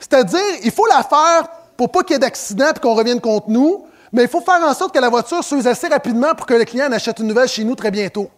[0.00, 3.50] C'est-à-dire, il faut la faire pour pas qu'il y ait d'accident et qu'on revienne contre
[3.50, 6.54] nous, mais il faut faire en sorte que la voiture s'use assez rapidement pour que
[6.54, 8.28] le client achète une nouvelle chez nous très bientôt.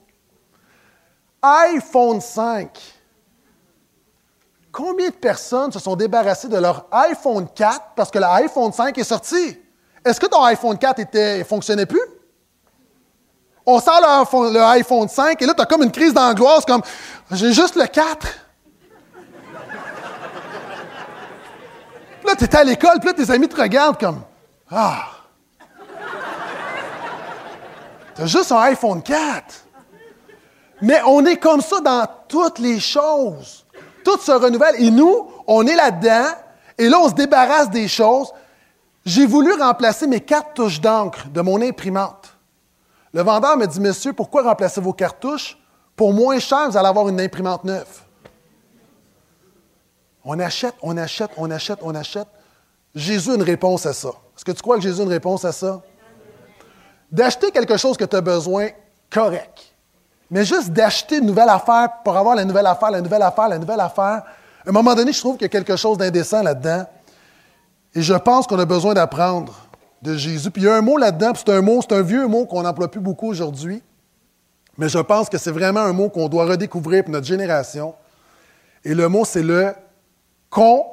[1.45, 2.70] iPhone 5.
[4.72, 9.05] Combien de personnes se sont débarrassées de leur iPhone 4 parce que l'iPhone 5 est
[9.05, 9.59] sorti?
[10.05, 12.01] Est-ce que ton iPhone 4 ne fonctionnait plus?
[13.66, 16.82] On sort le iPhone 5 et là, tu as comme une crise d'angoisse, comme
[17.30, 18.26] j'ai juste le 4.
[22.26, 24.22] là, tu à l'école, puis là, tes amis te regardent comme
[24.70, 25.09] Ah!
[28.16, 29.63] Tu as juste un iPhone 4.
[30.83, 33.64] Mais on est comme ça dans toutes les choses.
[34.05, 34.83] Tout se renouvelle.
[34.83, 36.29] Et nous, on est là-dedans.
[36.77, 38.33] Et là, on se débarrasse des choses.
[39.05, 42.35] J'ai voulu remplacer mes quatre touches d'encre de mon imprimante.
[43.12, 45.59] Le vendeur me dit, monsieur, pourquoi remplacer vos cartouches?
[45.95, 48.01] Pour moins cher, vous allez avoir une imprimante neuve.
[50.25, 52.27] On achète, on achète, on achète, on achète.
[52.95, 54.09] Jésus a une réponse à ça.
[54.09, 55.83] Est-ce que tu crois que Jésus a une réponse à ça?
[57.12, 58.68] D'acheter quelque chose que tu as besoin,
[59.12, 59.74] correct.
[60.35, 63.57] Mais juste d'acheter une nouvelle affaire pour avoir la nouvelle affaire, la nouvelle affaire, la
[63.57, 64.24] nouvelle affaire,
[64.66, 66.87] à un moment donné, je trouve qu'il y a quelque chose d'indécent là-dedans.
[67.95, 69.55] Et je pense qu'on a besoin d'apprendre
[70.03, 70.51] de Jésus.
[70.51, 72.62] Puis il y a un mot là-dedans, c'est un mot, c'est un vieux mot qu'on
[72.62, 73.80] n'emploie plus beaucoup aujourd'hui.
[74.76, 77.95] Mais je pense que c'est vraiment un mot qu'on doit redécouvrir pour notre génération.
[78.85, 79.72] Et le mot, c'est le
[80.51, 80.91] contentement.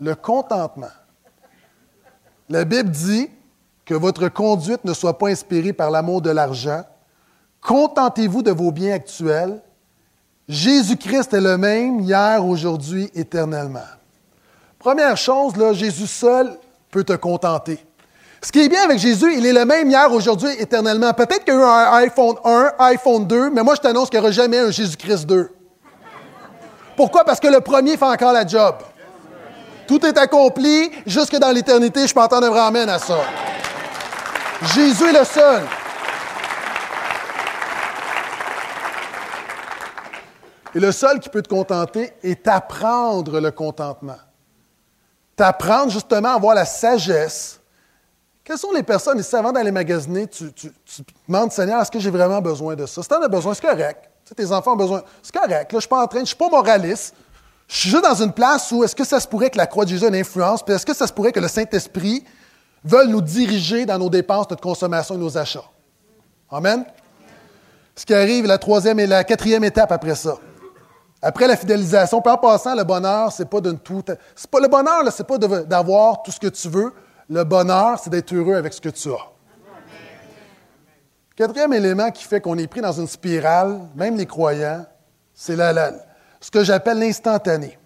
[0.00, 0.88] Le contentement.
[2.48, 3.28] La Bible dit
[3.90, 6.84] que votre conduite ne soit pas inspirée par l'amour de l'argent.
[7.60, 9.60] Contentez-vous de vos biens actuels.
[10.48, 13.90] Jésus-Christ est le même hier, aujourd'hui, éternellement.
[14.78, 16.56] Première chose, là, Jésus seul
[16.92, 17.84] peut te contenter.
[18.40, 21.12] Ce qui est bien avec Jésus, il est le même hier, aujourd'hui, éternellement.
[21.12, 24.20] Peut-être qu'il y a eu un iPhone 1, iPhone 2, mais moi je t'annonce qu'il
[24.20, 25.50] n'y aura jamais un Jésus-Christ 2.
[26.94, 27.24] Pourquoi?
[27.24, 28.76] Parce que le premier fait encore la job.
[29.88, 30.92] Tout est accompli.
[31.06, 33.18] Jusque dans l'éternité, je peux entendre un vrai à ça.
[34.62, 35.62] Jésus est le seul.
[40.74, 44.18] Et le seul qui peut te contenter est apprendre le contentement.
[45.34, 47.58] T'apprendre justement à avoir la sagesse.
[48.44, 50.70] Quelles sont les personnes, ici, avant d'aller magasiner, tu, tu,
[51.26, 53.02] demandes, Seigneur, est-ce que j'ai vraiment besoin de ça?
[53.02, 54.10] Si tu en as besoin, c'est correct.
[54.26, 55.02] Tu tes enfants ont besoin.
[55.22, 55.52] C'est correct.
[55.52, 57.14] Là, je ne suis pas en train, je ne suis pas moraliste.
[57.66, 59.84] Je suis juste dans une place où est-ce que ça se pourrait que la croix
[59.84, 62.24] de Jésus ait une influence, puis est-ce que ça se pourrait que le Saint-Esprit
[62.84, 65.68] veuille nous diriger dans nos dépenses, notre consommation et nos achats.
[66.50, 66.84] Amen?
[67.94, 70.38] Ce qui arrive, la troisième et la quatrième étape après ça.
[71.22, 74.02] Après la fidélisation, puis en passant, le bonheur, c'est pas de tout.
[74.34, 76.94] C'est pas, le bonheur, c'est pas d'avoir tout ce que tu veux.
[77.28, 79.28] Le bonheur, c'est d'être heureux avec ce que tu as.
[81.36, 84.84] Quatrième élément qui fait qu'on est pris dans une spirale, même les croyants,
[85.34, 85.92] c'est la,
[86.40, 87.78] ce que j'appelle l'instantané.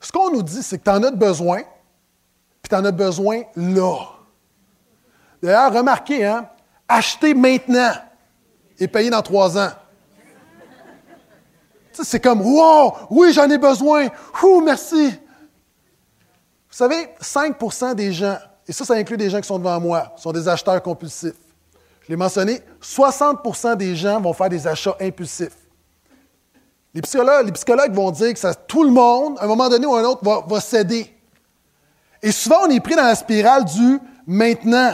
[0.00, 1.62] Ce qu'on nous dit, c'est que tu en as besoin,
[2.64, 3.98] puis tu en as besoin là.
[5.42, 6.48] D'ailleurs, remarquez, hein,
[6.88, 7.92] acheter maintenant
[8.78, 9.68] et payer dans trois ans.
[11.92, 14.08] C'est comme, wow, oui, j'en ai besoin,
[14.42, 15.10] ouh, merci.
[15.10, 20.14] Vous savez, 5% des gens, et ça, ça inclut des gens qui sont devant moi,
[20.16, 21.34] sont des acheteurs compulsifs.
[22.00, 25.58] Je l'ai mentionné, 60% des gens vont faire des achats impulsifs.
[26.94, 30.00] Les psychologues, vont dire que ça, tout le monde, à un moment donné ou à
[30.00, 31.14] un autre, va, céder.
[32.24, 34.92] Et souvent, on est pris dans la spirale du maintenant.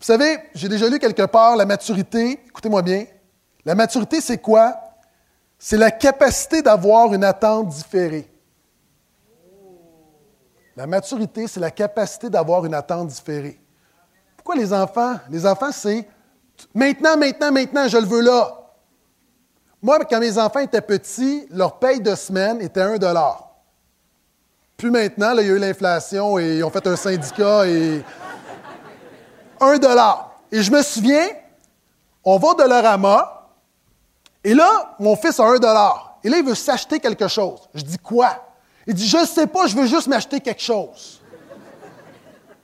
[0.00, 2.40] Vous savez, j'ai déjà lu quelque part la maturité.
[2.48, 3.06] Écoutez-moi bien.
[3.64, 4.74] La maturité, c'est quoi?
[5.56, 8.28] C'est la capacité d'avoir une attente différée.
[10.74, 13.60] La maturité, c'est la capacité d'avoir une attente différée.
[14.36, 15.20] Pourquoi les enfants?
[15.30, 16.08] Les enfants, c'est
[16.74, 18.56] maintenant, maintenant, maintenant, je le veux là.
[19.80, 22.98] Moi, quand mes enfants étaient petits, leur paye de semaine était 1
[24.80, 28.02] Puis maintenant, il y a eu l'inflation et ils ont fait un syndicat et
[29.60, 29.74] 1
[30.50, 31.26] Et je me souviens,
[32.24, 33.50] on va au Dollarama
[34.42, 35.56] et là, mon fils a 1
[36.24, 37.60] Et là, il veut s'acheter quelque chose.
[37.74, 38.54] Je dis quoi?
[38.86, 41.20] Il dit, je ne sais pas, je veux juste m'acheter quelque chose.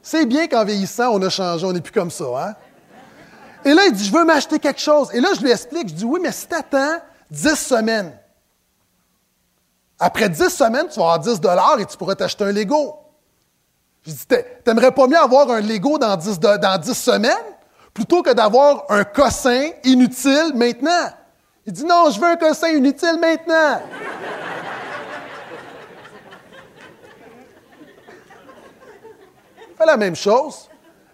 [0.00, 2.54] C'est bien qu'en vieillissant, on a changé, on n'est plus comme ça, hein?
[3.62, 5.10] Et là, il dit, je veux m'acheter quelque chose.
[5.12, 6.96] Et là, je lui explique, je dis, oui, mais si tu attends
[7.30, 8.18] 10 semaines,
[9.98, 12.96] après 10 semaines, tu vas avoir 10 dollars et tu pourras t'acheter un Lego.
[14.04, 14.26] Je dis,
[14.64, 17.32] t'aimerais pas mieux avoir un Lego dans 10, dans 10 semaines
[17.94, 21.10] plutôt que d'avoir un cossin inutile maintenant?
[21.64, 23.80] Il dit, non, je veux un cossin inutile maintenant.
[29.76, 30.68] pas la même chose.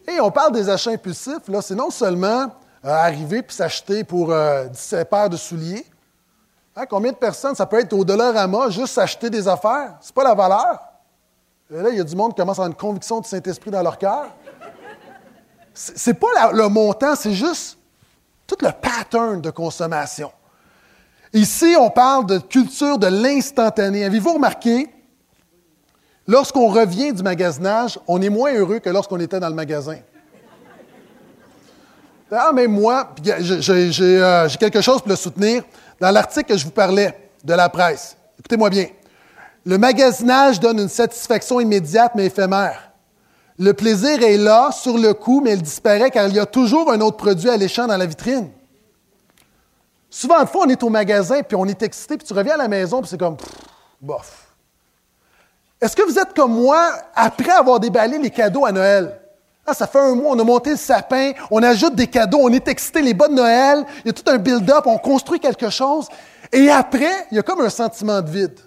[0.08, 2.50] Et on parle des achats impulsifs, là, c'est non seulement
[2.84, 5.86] euh, arriver puis s'acheter pour 17 euh, paires de souliers.
[6.74, 9.96] Hein, combien de personnes, ça peut être au dollar à moi, juste s'acheter des affaires?
[10.00, 10.80] C'est pas la valeur.
[11.68, 13.82] Là, il y a du monde qui commence à avoir une conviction du Saint-Esprit dans
[13.82, 14.26] leur cœur.
[15.74, 17.78] C'est pas le montant, c'est juste
[18.46, 20.30] tout le pattern de consommation.
[21.32, 24.04] Ici, on parle de culture de l'instantané.
[24.04, 24.92] Avez-vous remarqué,
[26.26, 29.98] lorsqu'on revient du magasinage, on est moins heureux que lorsqu'on était dans le magasin?
[32.30, 35.64] Ah, mais moi, euh, j'ai quelque chose pour le soutenir.
[36.03, 38.88] Dans l'article que je vous parlais de la presse, écoutez-moi bien.
[39.64, 42.90] Le magasinage donne une satisfaction immédiate mais éphémère.
[43.57, 46.90] Le plaisir est là, sur le coup, mais il disparaît car il y a toujours
[46.90, 48.50] un autre produit alléchant dans la vitrine.
[50.11, 52.59] Souvent, une fois, on est au magasin, puis on est excité, puis tu reviens à
[52.59, 53.36] la maison, puis c'est comme,
[54.00, 54.48] bof.
[55.80, 59.21] Est-ce que vous êtes comme moi, après avoir déballé les cadeaux à Noël?
[59.66, 62.52] Ah, ça fait un mois, on a monté le sapin, on ajoute des cadeaux, on
[62.52, 66.08] est excité, les bonnes Noël, il y a tout un build-up, on construit quelque chose,
[66.52, 68.58] et après, il y a comme un sentiment de vide.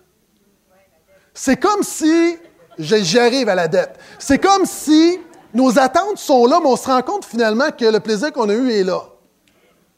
[1.33, 2.37] C'est comme si
[2.79, 3.99] j'y arrive à la dette.
[4.19, 5.19] C'est comme si
[5.53, 8.53] nos attentes sont là, mais on se rend compte finalement que le plaisir qu'on a
[8.53, 9.01] eu est là.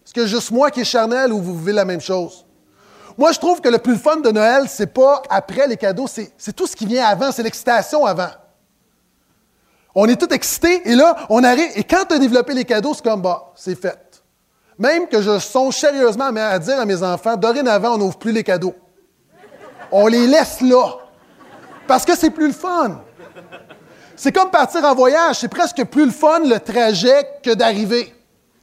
[0.04, 2.44] Est-ce que juste moi qui est charnel ou vous vivez la même chose?
[3.18, 6.56] Moi, je trouve que le plus fun de Noël, c'est pas après les cadeaux, c'est
[6.56, 8.30] tout ce qui vient avant, c'est l'excitation avant.
[10.00, 12.94] On est tout excité et là, on arrive, et quand tu as développé les cadeaux,
[12.94, 14.22] c'est comme, bah, c'est fait.
[14.78, 18.44] Même que je songe sérieusement à dire à mes enfants, dorénavant, on n'ouvre plus les
[18.44, 18.76] cadeaux.
[19.92, 21.00] On les laisse là.
[21.88, 23.02] Parce que c'est plus le fun.
[24.16, 25.38] C'est comme partir en voyage.
[25.40, 28.14] C'est presque plus le fun le trajet que d'arriver,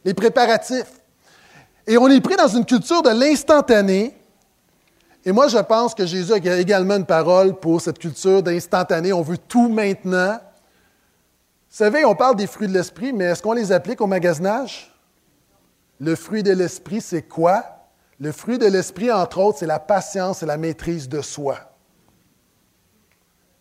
[0.05, 1.01] les préparatifs.
[1.85, 4.17] Et on est pris dans une culture de l'instantané.
[5.25, 9.13] Et moi, je pense que Jésus a également une parole pour cette culture d'instantané.
[9.13, 10.39] On veut tout maintenant.
[11.75, 14.95] Vous savez, on parle des fruits de l'esprit, mais est-ce qu'on les applique au magasinage?
[15.99, 17.65] Le fruit de l'esprit, c'est quoi?
[18.21, 21.59] Le fruit de l'esprit, entre autres, c'est la patience et la maîtrise de soi.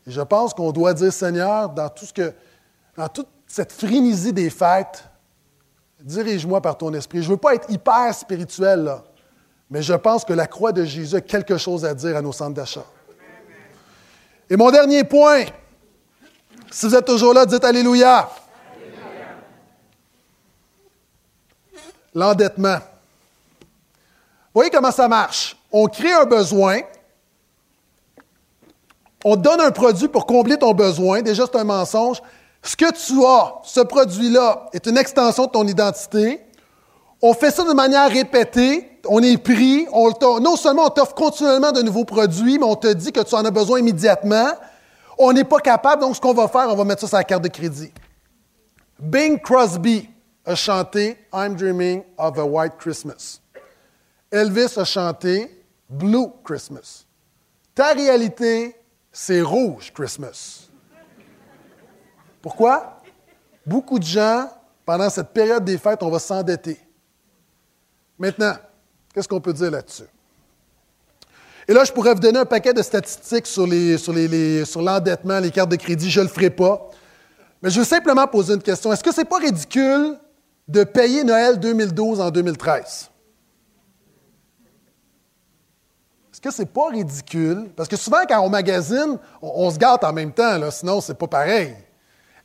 [0.06, 2.36] Je pense qu'on doit dire, Seigneur, dans tout ce que,
[2.96, 5.06] dans toute cette frénésie des fêtes,
[6.00, 7.24] dirige-moi par ton esprit.
[7.24, 8.94] Je ne veux pas être hyper spirituel,
[9.72, 12.32] mais je pense que la croix de Jésus a quelque chose à dire à nos
[12.32, 12.86] centres d'achat.
[14.52, 15.46] Et mon dernier point,
[16.74, 18.28] si vous êtes toujours là, dites Alléluia.
[22.16, 22.78] L'endettement.
[24.54, 25.56] Voyez comment ça marche?
[25.72, 26.80] On crée un besoin,
[29.24, 31.22] on donne un produit pour combler ton besoin.
[31.22, 32.22] Déjà, c'est un mensonge.
[32.64, 36.42] Ce que tu as, ce produit-là, est une extension de ton identité.
[37.22, 39.00] On fait ça de manière répétée.
[39.08, 39.88] On est pris.
[40.42, 43.46] non seulement on t'offre continuellement de nouveaux produits, mais on te dit que tu en
[43.46, 44.50] as besoin immédiatement.
[45.18, 47.24] On n'est pas capable, donc ce qu'on va faire, on va mettre ça sur la
[47.24, 47.94] carte de crédit.
[49.00, 50.10] Bing Crosby
[50.46, 53.40] a chanté I'm Dreaming of a White Christmas.
[54.32, 57.06] Elvis a chanté Blue Christmas.
[57.76, 58.76] Ta réalité,
[59.12, 60.70] c'est rouge Christmas.
[62.42, 63.02] Pourquoi?
[63.66, 64.50] Beaucoup de gens,
[64.86, 66.80] pendant cette période des fêtes, on va s'endetter.
[68.18, 68.56] Maintenant,
[69.14, 70.04] qu'est-ce qu'on peut dire là-dessus?
[71.68, 73.66] Et là, je pourrais vous donner un paquet de statistiques sur,
[74.82, 76.10] l'endettement, les cartes de crédit.
[76.10, 76.90] Je ne le ferai pas.
[77.62, 78.92] Mais je veux simplement poser une question.
[78.92, 80.18] Est-ce que ce n'est pas ridicule
[80.68, 83.10] de payer Noël 2012 en 2013?
[86.44, 87.70] que c'est pas ridicule?
[87.76, 91.18] Parce que souvent, quand on magasine, on, se gâte en même temps, là, sinon, c'est
[91.18, 91.74] pas pareil.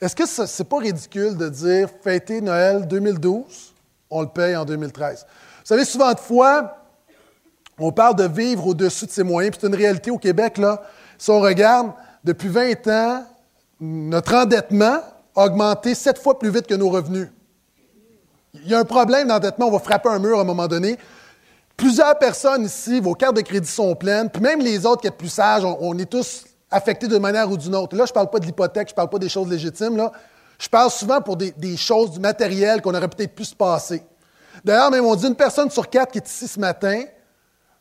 [0.01, 3.75] Est-ce que c'est pas ridicule de dire fêter Noël 2012,
[4.09, 5.27] on le paye en 2013?
[5.29, 6.78] Vous savez, souvent de fois,
[7.79, 10.83] on parle de vivre au-dessus de ses moyens, puis c'est une réalité au Québec, là.
[11.17, 11.93] Si on regarde,
[12.25, 13.25] depuis 20 ans,
[13.81, 15.01] notre endettement
[15.35, 17.29] a augmenté sept fois plus vite que nos revenus.
[18.55, 20.99] Il y a un problème d'endettement, on va frapper un mur à un moment donné.
[21.77, 25.15] Plusieurs personnes ici, vos cartes de crédit sont pleines, puis même les autres qui sont
[25.15, 27.97] plus sages, on, est tous affectés d'une manière ou d'une autre.
[27.97, 30.11] Là, je ne parle pas de l'hypothèque, je ne parle pas des choses légitimes.
[30.59, 34.03] Je parle souvent pour des, choses du matériel qu'on aurait peut-être pu se passer.
[34.65, 37.05] D'ailleurs, même on dit une personne sur quatre qui est ici ce matin,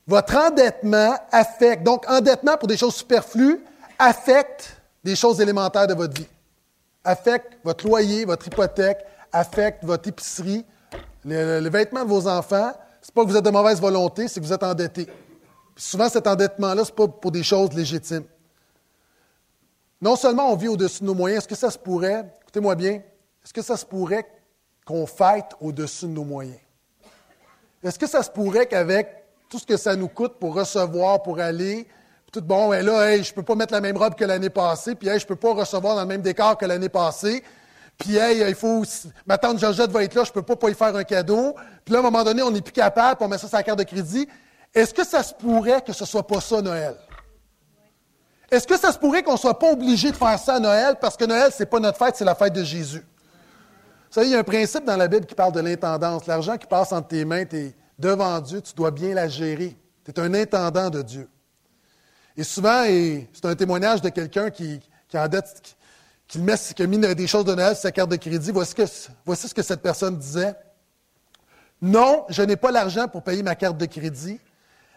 [0.07, 3.63] votre endettement affecte, donc endettement pour des choses superflues,
[3.99, 6.27] affecte des choses élémentaires de votre vie.
[7.03, 10.65] Affecte votre loyer, votre hypothèque, affecte votre épicerie,
[11.25, 14.45] le vêtement de vos enfants, n'est pas que vous êtes de mauvaise volonté, c'est que
[14.45, 15.07] vous êtes endetté.
[15.75, 18.23] souvent, cet endettement-là, ce n'est pas pour des choses légitimes.
[20.01, 23.01] Non seulement on vit au-dessus de nos moyens, est-ce que ça se pourrait, écoutez-moi bien,
[23.43, 24.25] est-ce que ça se pourrait
[24.85, 26.59] qu'on fête au-dessus de nos moyens?
[27.83, 31.39] Est-ce que ça se pourrait qu'avec tout ce que ça nous coûte pour recevoir, pour
[31.39, 31.87] aller,
[32.31, 34.95] tout bon, et là, hey, je peux pas mettre la même robe que l'année passée,
[34.95, 37.43] puis hey, je peux pas recevoir dans le même décor que l'année passée.
[37.97, 38.83] Puis, hey, il faut.
[39.25, 41.55] Ma tante Georgette va être là, je peux pas pas y faire un cadeau.
[41.83, 43.57] Puis là, à un moment donné, on n'est plus capable, puis on met ça sur
[43.57, 44.27] la carte de crédit.
[44.73, 46.95] Est-ce que ça se pourrait que ce soit pas ça, Noël?
[48.51, 50.95] Est-ce que ça se pourrait qu'on ne soit pas obligé de faire ça à Noël
[51.01, 52.99] parce que Noël, ce n'est pas notre fête, c'est la fête de Jésus?
[52.99, 56.27] Vous savez, il y a un principe dans la Bible qui parle de l'intendance.
[56.27, 59.75] L'argent qui passe entre tes mains, tu es devant Dieu, tu dois bien la gérer.
[60.05, 61.29] Tu es un intendant de Dieu.
[62.35, 65.75] Et souvent, et c'est un témoignage de quelqu'un qui, qui en dette,
[66.27, 68.51] qui, met, qui a mis des choses de Noël sur sa carte de crédit.
[68.51, 70.55] Voici, que, ce que cette personne disait.
[71.81, 74.39] Non, je n'ai pas l'argent pour payer ma carte de crédit,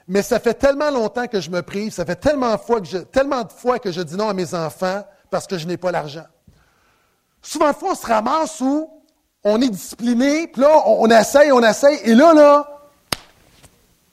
[0.09, 3.42] mais ça fait tellement longtemps que je me prive, ça fait tellement, fois que tellement
[3.42, 6.24] de fois que je dis non à mes enfants parce que je n'ai pas l'argent.
[7.42, 8.90] Souvent, fois, on se ramasse où
[9.44, 12.80] on est discipliné, puis là, on, on essaye, on essaye, et là, là,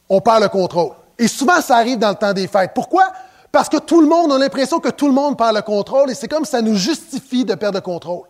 [0.09, 0.91] on perd le contrôle.
[1.17, 2.71] Et souvent, ça arrive dans le temps des fêtes.
[2.73, 3.11] Pourquoi?
[3.51, 6.13] Parce que tout le monde a l'impression que tout le monde perd le contrôle, et
[6.13, 8.27] c'est comme ça nous justifie de perdre le contrôle.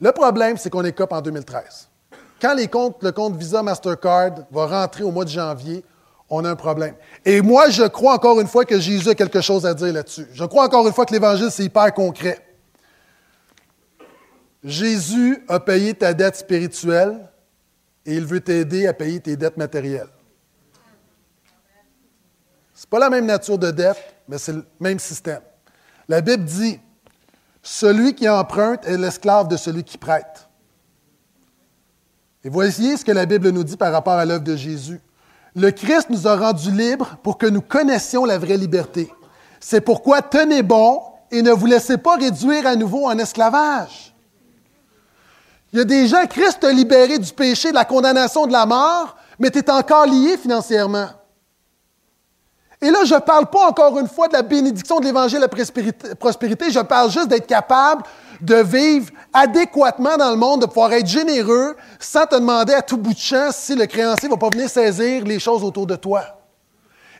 [0.00, 1.88] Le problème, c'est qu'on est cop en 2013.
[2.40, 5.84] Quand les comptes, le compte Visa Mastercard va rentrer au mois de janvier,
[6.28, 6.94] on a un problème.
[7.24, 10.26] Et moi, je crois encore une fois que Jésus a quelque chose à dire là-dessus.
[10.32, 12.38] Je crois encore une fois que l'Évangile, c'est hyper concret.
[14.64, 17.30] Jésus a payé ta dette spirituelle
[18.04, 20.08] et il veut t'aider à payer tes dettes matérielles.
[22.76, 23.96] Ce n'est pas la même nature de dette,
[24.28, 25.40] mais c'est le même système.
[26.10, 26.78] La Bible dit
[27.62, 30.46] Celui qui emprunte est l'esclave de celui qui prête.
[32.44, 35.00] Et voici ce que la Bible nous dit par rapport à l'œuvre de Jésus.
[35.54, 39.10] Le Christ nous a rendus libres pour que nous connaissions la vraie liberté.
[39.58, 41.00] C'est pourquoi tenez bon
[41.30, 44.14] et ne vous laissez pas réduire à nouveau en esclavage.
[45.72, 48.66] Il y a des gens, Christ t'a libéré du péché, de la condamnation, de la
[48.66, 51.08] mort, mais tu es encore lié financièrement.
[52.86, 55.42] Et là, je ne parle pas encore une fois de la bénédiction de l'Évangile de
[55.42, 58.04] la prospérité, je parle juste d'être capable
[58.40, 62.96] de vivre adéquatement dans le monde, de pouvoir être généreux sans te demander à tout
[62.96, 65.96] bout de champ si le créancier ne va pas venir saisir les choses autour de
[65.96, 66.22] toi.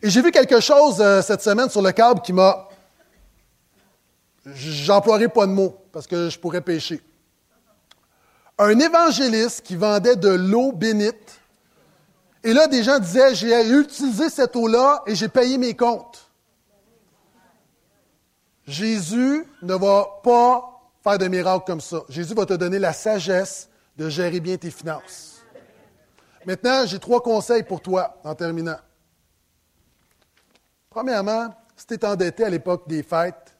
[0.00, 2.68] Et j'ai vu quelque chose euh, cette semaine sur le câble qui m'a...
[4.44, 7.02] J'emploierai pas de mots parce que je pourrais pécher.
[8.56, 11.35] Un évangéliste qui vendait de l'eau bénite.
[12.46, 16.30] Et là, des gens disaient, j'ai utilisé cette eau-là et j'ai payé mes comptes.
[18.64, 22.02] Jésus ne va pas faire de miracles comme ça.
[22.08, 25.42] Jésus va te donner la sagesse de gérer bien tes finances.
[26.46, 28.78] Maintenant, j'ai trois conseils pour toi en terminant.
[30.88, 33.56] Premièrement, si tu es endetté à l'époque des fêtes,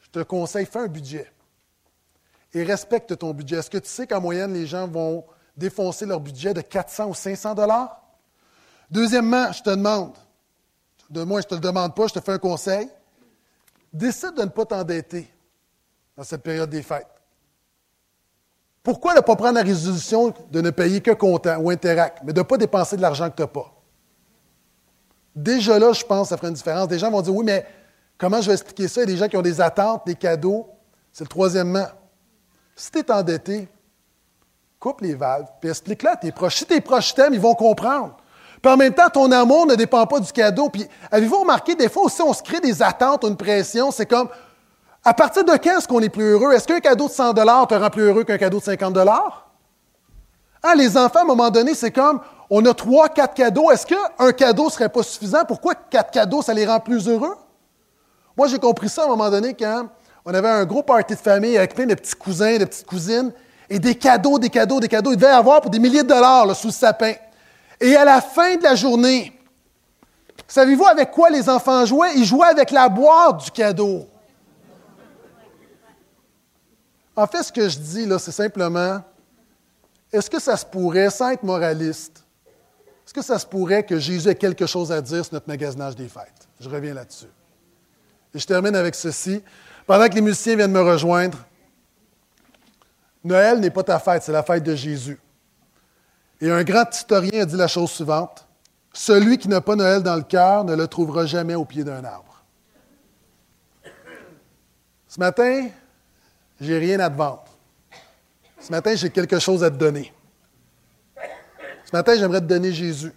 [0.00, 1.32] je te conseille, fais un budget
[2.52, 3.58] et respecte ton budget.
[3.58, 5.24] Est-ce que tu sais qu'en moyenne, les gens vont
[5.56, 8.02] défoncer leur budget de 400 ou 500 dollars?
[8.90, 10.12] Deuxièmement, je te demande,
[11.10, 12.88] de moi, je ne te le demande pas, je te fais un conseil.
[13.92, 15.32] Décide de ne pas t'endetter
[16.16, 17.06] dans cette période des fêtes.
[18.82, 22.38] Pourquoi ne pas prendre la résolution de ne payer que comptant ou interact, mais de
[22.38, 23.72] ne pas dépenser de l'argent que tu n'as pas?
[25.34, 26.88] Déjà là, je pense que ça ferait une différence.
[26.88, 27.66] Des gens vont dire Oui, mais
[28.16, 29.02] comment je vais expliquer ça?
[29.02, 30.68] Il y a des gens qui ont des attentes, des cadeaux.
[31.12, 31.86] C'est le troisièmement.
[32.74, 33.68] Si tu es endetté,
[35.00, 36.56] les valves, puis explique-le à tes proches.
[36.56, 38.16] Si tes proches t'aiment, ils vont comprendre.
[38.62, 40.68] Puis en même temps, ton amour ne dépend pas du cadeau.
[40.68, 43.90] Puis avez-vous remarqué, des fois aussi, on se crée des attentes, une pression.
[43.90, 44.28] C'est comme,
[45.04, 46.52] à partir de quand est-ce qu'on est plus heureux?
[46.52, 48.96] Est-ce qu'un cadeau de 100 te rend plus heureux qu'un cadeau de 50
[50.68, 52.20] ah, les enfants, à un moment donné, c'est comme,
[52.50, 53.70] on a trois, quatre cadeaux.
[53.70, 55.44] Est-ce qu'un cadeau ne serait pas suffisant?
[55.44, 57.36] Pourquoi quatre cadeaux, ça les rend plus heureux?
[58.36, 59.88] Moi, j'ai compris ça à un moment donné quand
[60.24, 63.32] on avait un gros party de famille avec plein de petits cousins, de petites cousines,
[63.68, 65.12] et des cadeaux, des cadeaux, des cadeaux.
[65.12, 67.14] Il devait avoir pour des milliers de dollars sous le sapin.
[67.80, 69.32] Et à la fin de la journée,
[70.46, 72.14] savez-vous avec quoi les enfants jouaient?
[72.16, 74.08] Ils jouaient avec la boîte du cadeau.
[77.14, 79.02] En fait, ce que je dis, là, c'est simplement,
[80.12, 82.22] est-ce que ça se pourrait, sans être moraliste,
[83.06, 85.96] est-ce que ça se pourrait que Jésus ait quelque chose à dire sur notre magasinage
[85.96, 86.48] des fêtes?
[86.60, 87.28] Je reviens là-dessus.
[88.34, 89.42] Et je termine avec ceci.
[89.86, 91.38] Pendant que les musiciens viennent me rejoindre,
[93.26, 95.18] Noël n'est pas ta fête, c'est la fête de Jésus.
[96.40, 98.46] Et un grand historien a dit la chose suivante.
[98.92, 102.04] Celui qui n'a pas Noël dans le cœur ne le trouvera jamais au pied d'un
[102.04, 102.44] arbre.
[105.08, 105.68] Ce matin,
[106.60, 107.44] j'ai rien à te vendre.
[108.60, 110.12] Ce matin, j'ai quelque chose à te donner.
[111.84, 113.12] Ce matin, j'aimerais te donner Jésus.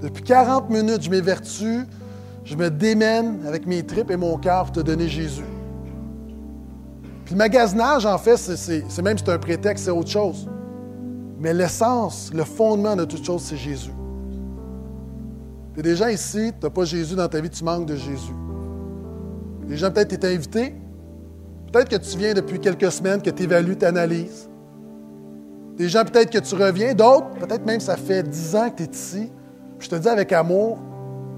[0.00, 1.84] Depuis 40 minutes, je m'évertue,
[2.44, 5.44] je me démène avec mes tripes et mon cœur pour te donner Jésus.
[7.26, 10.48] Puis le magasinage, en fait, c'est même c'est un prétexte, c'est autre chose.
[11.40, 13.90] Mais l'essence, le fondement de toute chose, c'est Jésus.
[15.76, 18.32] A des gens ici, tu n'as pas Jésus dans ta vie, tu manques de Jésus.
[19.68, 20.76] Les gens, peut-être, t'es invité.
[21.72, 24.48] Peut-être que tu viens depuis quelques semaines, que tu évalues, tu analyses.
[25.76, 26.94] Des gens, peut-être que tu reviens.
[26.94, 29.32] D'autres, peut-être même ça fait dix ans que tu es ici.
[29.80, 30.78] je te dis avec amour,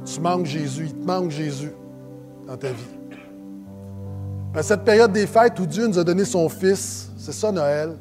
[0.05, 0.89] tu manques Jésus.
[0.89, 1.73] Il te manque Jésus
[2.47, 2.98] dans ta vie.
[4.63, 7.97] Cette période des fêtes où Dieu nous a donné son Fils, c'est ça Noël.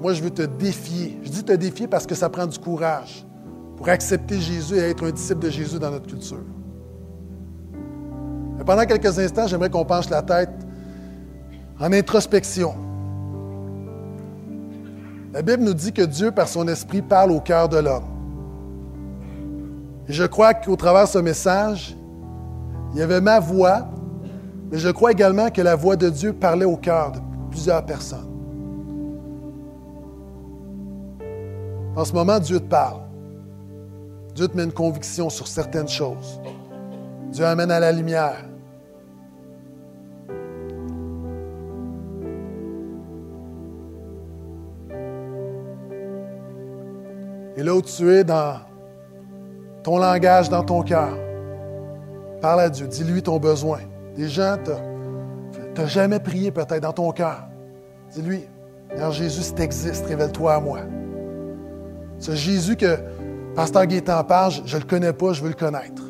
[0.00, 1.18] Moi, je veux te défier.
[1.22, 3.24] Je dis te défier parce que ça prend du courage
[3.76, 6.44] pour accepter Jésus et être un disciple de Jésus dans notre culture.
[8.64, 10.50] Pendant quelques instants, j'aimerais qu'on penche la tête
[11.80, 12.74] en introspection.
[15.32, 18.04] La Bible nous dit que Dieu, par son esprit, parle au cœur de l'homme.
[20.08, 21.96] Et je crois qu'au travers ce message,
[22.92, 23.88] il y avait ma voix,
[24.72, 27.18] mais je crois également que la voix de Dieu parlait au cœur de
[27.50, 28.30] plusieurs personnes.
[31.94, 33.02] En ce moment, Dieu te parle.
[34.34, 36.40] Dieu te met une conviction sur certaines choses.
[37.30, 38.46] Dieu amène à la lumière.
[47.58, 48.54] Et là où tu es dans
[49.82, 51.14] ton langage, dans ton cœur,
[52.40, 53.80] parle à Dieu, dis-lui ton besoin.
[54.16, 57.48] Des gens, tu n'as jamais prié peut-être dans ton cœur.
[58.12, 58.44] Dis-lui,
[58.90, 60.80] Seigneur Jésus, si tu existes, révèle-toi à moi.
[62.18, 62.98] Ce Jésus que
[63.54, 66.02] Pasteur Gaétan parle, je ne le connais pas, je veux le connaître.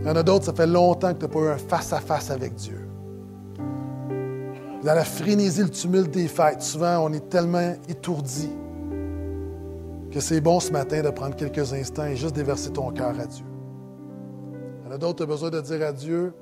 [0.00, 2.30] Il y en a d'autres, ça fait longtemps que tu n'as pas eu un face-à-face
[2.30, 2.88] avec Dieu.
[4.82, 8.50] Dans la frénésie, le tumulte des fêtes, souvent on est tellement étourdi
[10.10, 13.26] que c'est bon ce matin de prendre quelques instants et juste déverser ton cœur à
[13.26, 13.44] Dieu.
[14.92, 16.34] Y en a d'autres, tu as besoin de dire à Dieu,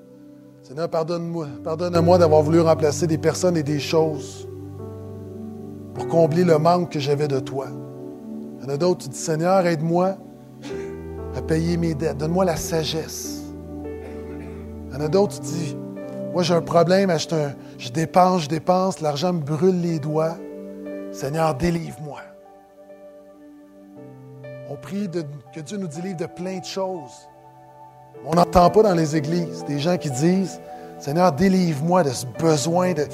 [0.65, 4.49] Seigneur, pardonne-moi pardonne d'avoir voulu remplacer des personnes et des choses
[5.95, 7.69] pour combler le manque que j'avais de toi.
[8.59, 10.17] Il y en a d'autres, tu dis, Seigneur, aide-moi
[11.37, 12.17] à payer mes dettes.
[12.17, 13.45] Donne-moi la sagesse.
[14.89, 15.77] Il y en a d'autres, tu dis,
[16.33, 17.17] moi j'ai un problème,
[17.79, 20.37] je dépense, je dépense, l'argent me brûle les doigts.
[21.13, 22.19] Seigneur, délivre-moi.
[24.69, 25.09] On prie
[25.55, 27.30] que Dieu nous délivre de plein de choses.
[28.27, 30.61] On n'entend pas dans les églises des gens qui disent,
[30.99, 33.07] Seigneur, délivre-moi de ce besoin de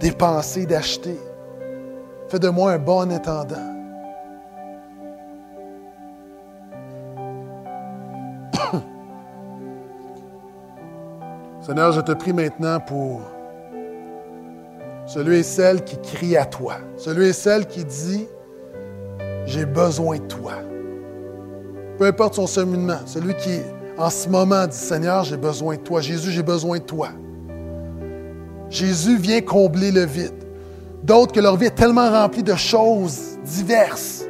[0.00, 1.20] dépenser, d'acheter.
[2.28, 3.74] Fais de moi un bon intendant.
[11.60, 13.20] Seigneur, je te prie maintenant pour
[15.04, 18.26] celui et celle qui crie à toi, celui et celle qui dit,
[19.44, 20.54] j'ai besoin de toi.
[21.98, 23.60] Peu importe son cheminement, celui qui
[23.98, 26.00] en ce moment dit, Seigneur, j'ai besoin de toi.
[26.00, 27.08] Jésus, j'ai besoin de toi.
[28.68, 30.34] Jésus vient combler le vide.
[31.02, 34.24] D'autres que leur vie est tellement remplie de choses diverses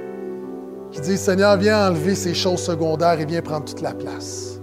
[0.93, 4.61] qui disent, Seigneur, viens enlever ces choses secondaires et viens prendre toute la place.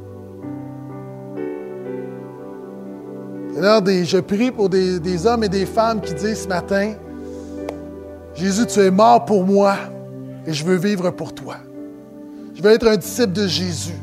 [3.54, 6.94] Seigneur, je prie pour des, hommes et des femmes qui disent ce matin,
[8.36, 9.76] Jésus, tu es mort pour moi
[10.48, 11.58] et je veux vivre pour toi.
[12.56, 14.03] Je veux être un disciple de Jésus.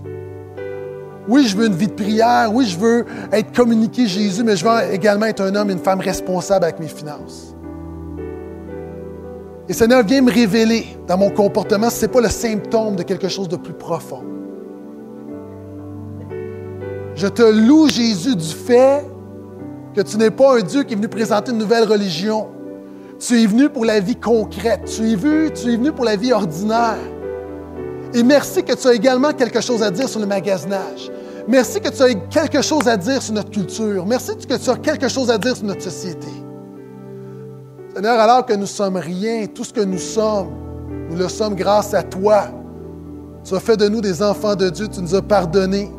[1.31, 2.51] Oui, je veux une vie de prière.
[2.53, 5.78] Oui, je veux être communiqué Jésus, mais je veux également être un homme et une
[5.78, 7.55] femme responsable avec mes finances.
[9.68, 13.05] Et Seigneur, viens me révéler dans mon comportement si ce n'est pas le symptôme de
[13.05, 14.24] quelque chose de plus profond.
[17.14, 19.07] Je te loue, Jésus, du fait
[19.95, 22.49] que tu n'es pas un Dieu qui est venu présenter une nouvelle religion.
[23.20, 24.81] Tu es venu pour la vie concrète.
[24.87, 26.99] Tu es, tu es venu pour la vie ordinaire.
[28.14, 31.12] Et merci que tu as également quelque chose à dire sur le magasinage.
[31.49, 34.05] Merci que tu as quelque chose à dire sur notre culture.
[34.07, 36.28] Merci que tu as quelque chose à dire sur notre société.
[37.95, 40.51] Seigneur, alors que nous sommes rien, tout ce que nous sommes,
[41.11, 42.45] nous le sommes grâce à toi.
[43.45, 45.91] Tu as fait de nous des enfants de Dieu, tu nous as pardonnés.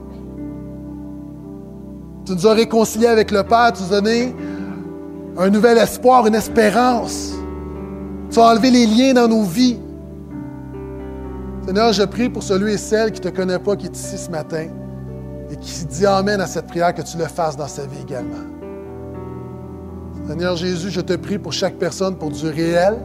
[2.25, 4.35] Tu nous as réconciliés avec le Père, tu nous as donné
[5.37, 7.33] un nouvel espoir, une espérance.
[8.29, 9.79] Tu as enlevé les liens dans nos vies.
[11.65, 14.17] Seigneur, je prie pour celui et celle qui ne te connaît pas, qui est ici
[14.17, 14.67] ce matin
[15.51, 18.37] et qui dit Amen à cette prière, que tu le fasses dans sa vie également.
[20.27, 22.97] Seigneur Jésus, je te prie pour chaque personne, pour du réel,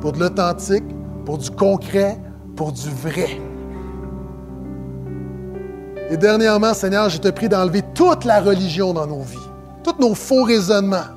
[0.00, 0.84] pour de l'authentique,
[1.24, 2.18] pour du concret,
[2.56, 3.40] pour du vrai.
[6.10, 9.38] Et dernièrement, Seigneur, je te prie d'enlever toute la religion dans nos vies,
[9.82, 11.14] tous nos faux raisonnements.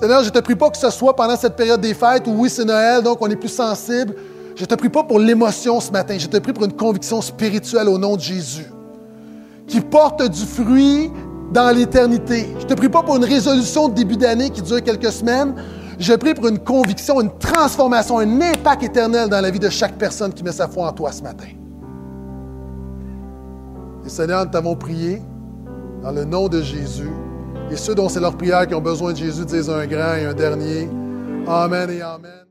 [0.00, 2.32] Seigneur, je ne te prie pas que ce soit pendant cette période des fêtes où
[2.32, 4.16] oui, c'est Noël, donc on est plus sensible.
[4.56, 7.22] Je ne te prie pas pour l'émotion ce matin, je te prie pour une conviction
[7.22, 8.66] spirituelle au nom de Jésus,
[9.72, 11.10] qui porte du fruit
[11.50, 12.46] dans l'éternité.
[12.58, 15.54] Je ne te prie pas pour une résolution de début d'année qui dure quelques semaines.
[15.98, 19.96] Je prie pour une conviction, une transformation, un impact éternel dans la vie de chaque
[19.96, 21.46] personne qui met sa foi en toi ce matin.
[24.04, 25.22] Et Seigneur, nous t'avons prié
[26.02, 27.10] dans le nom de Jésus.
[27.70, 30.26] Et ceux dont c'est leur prière qui ont besoin de Jésus disent un grand et
[30.26, 30.86] un dernier.
[31.46, 32.41] Amen et Amen.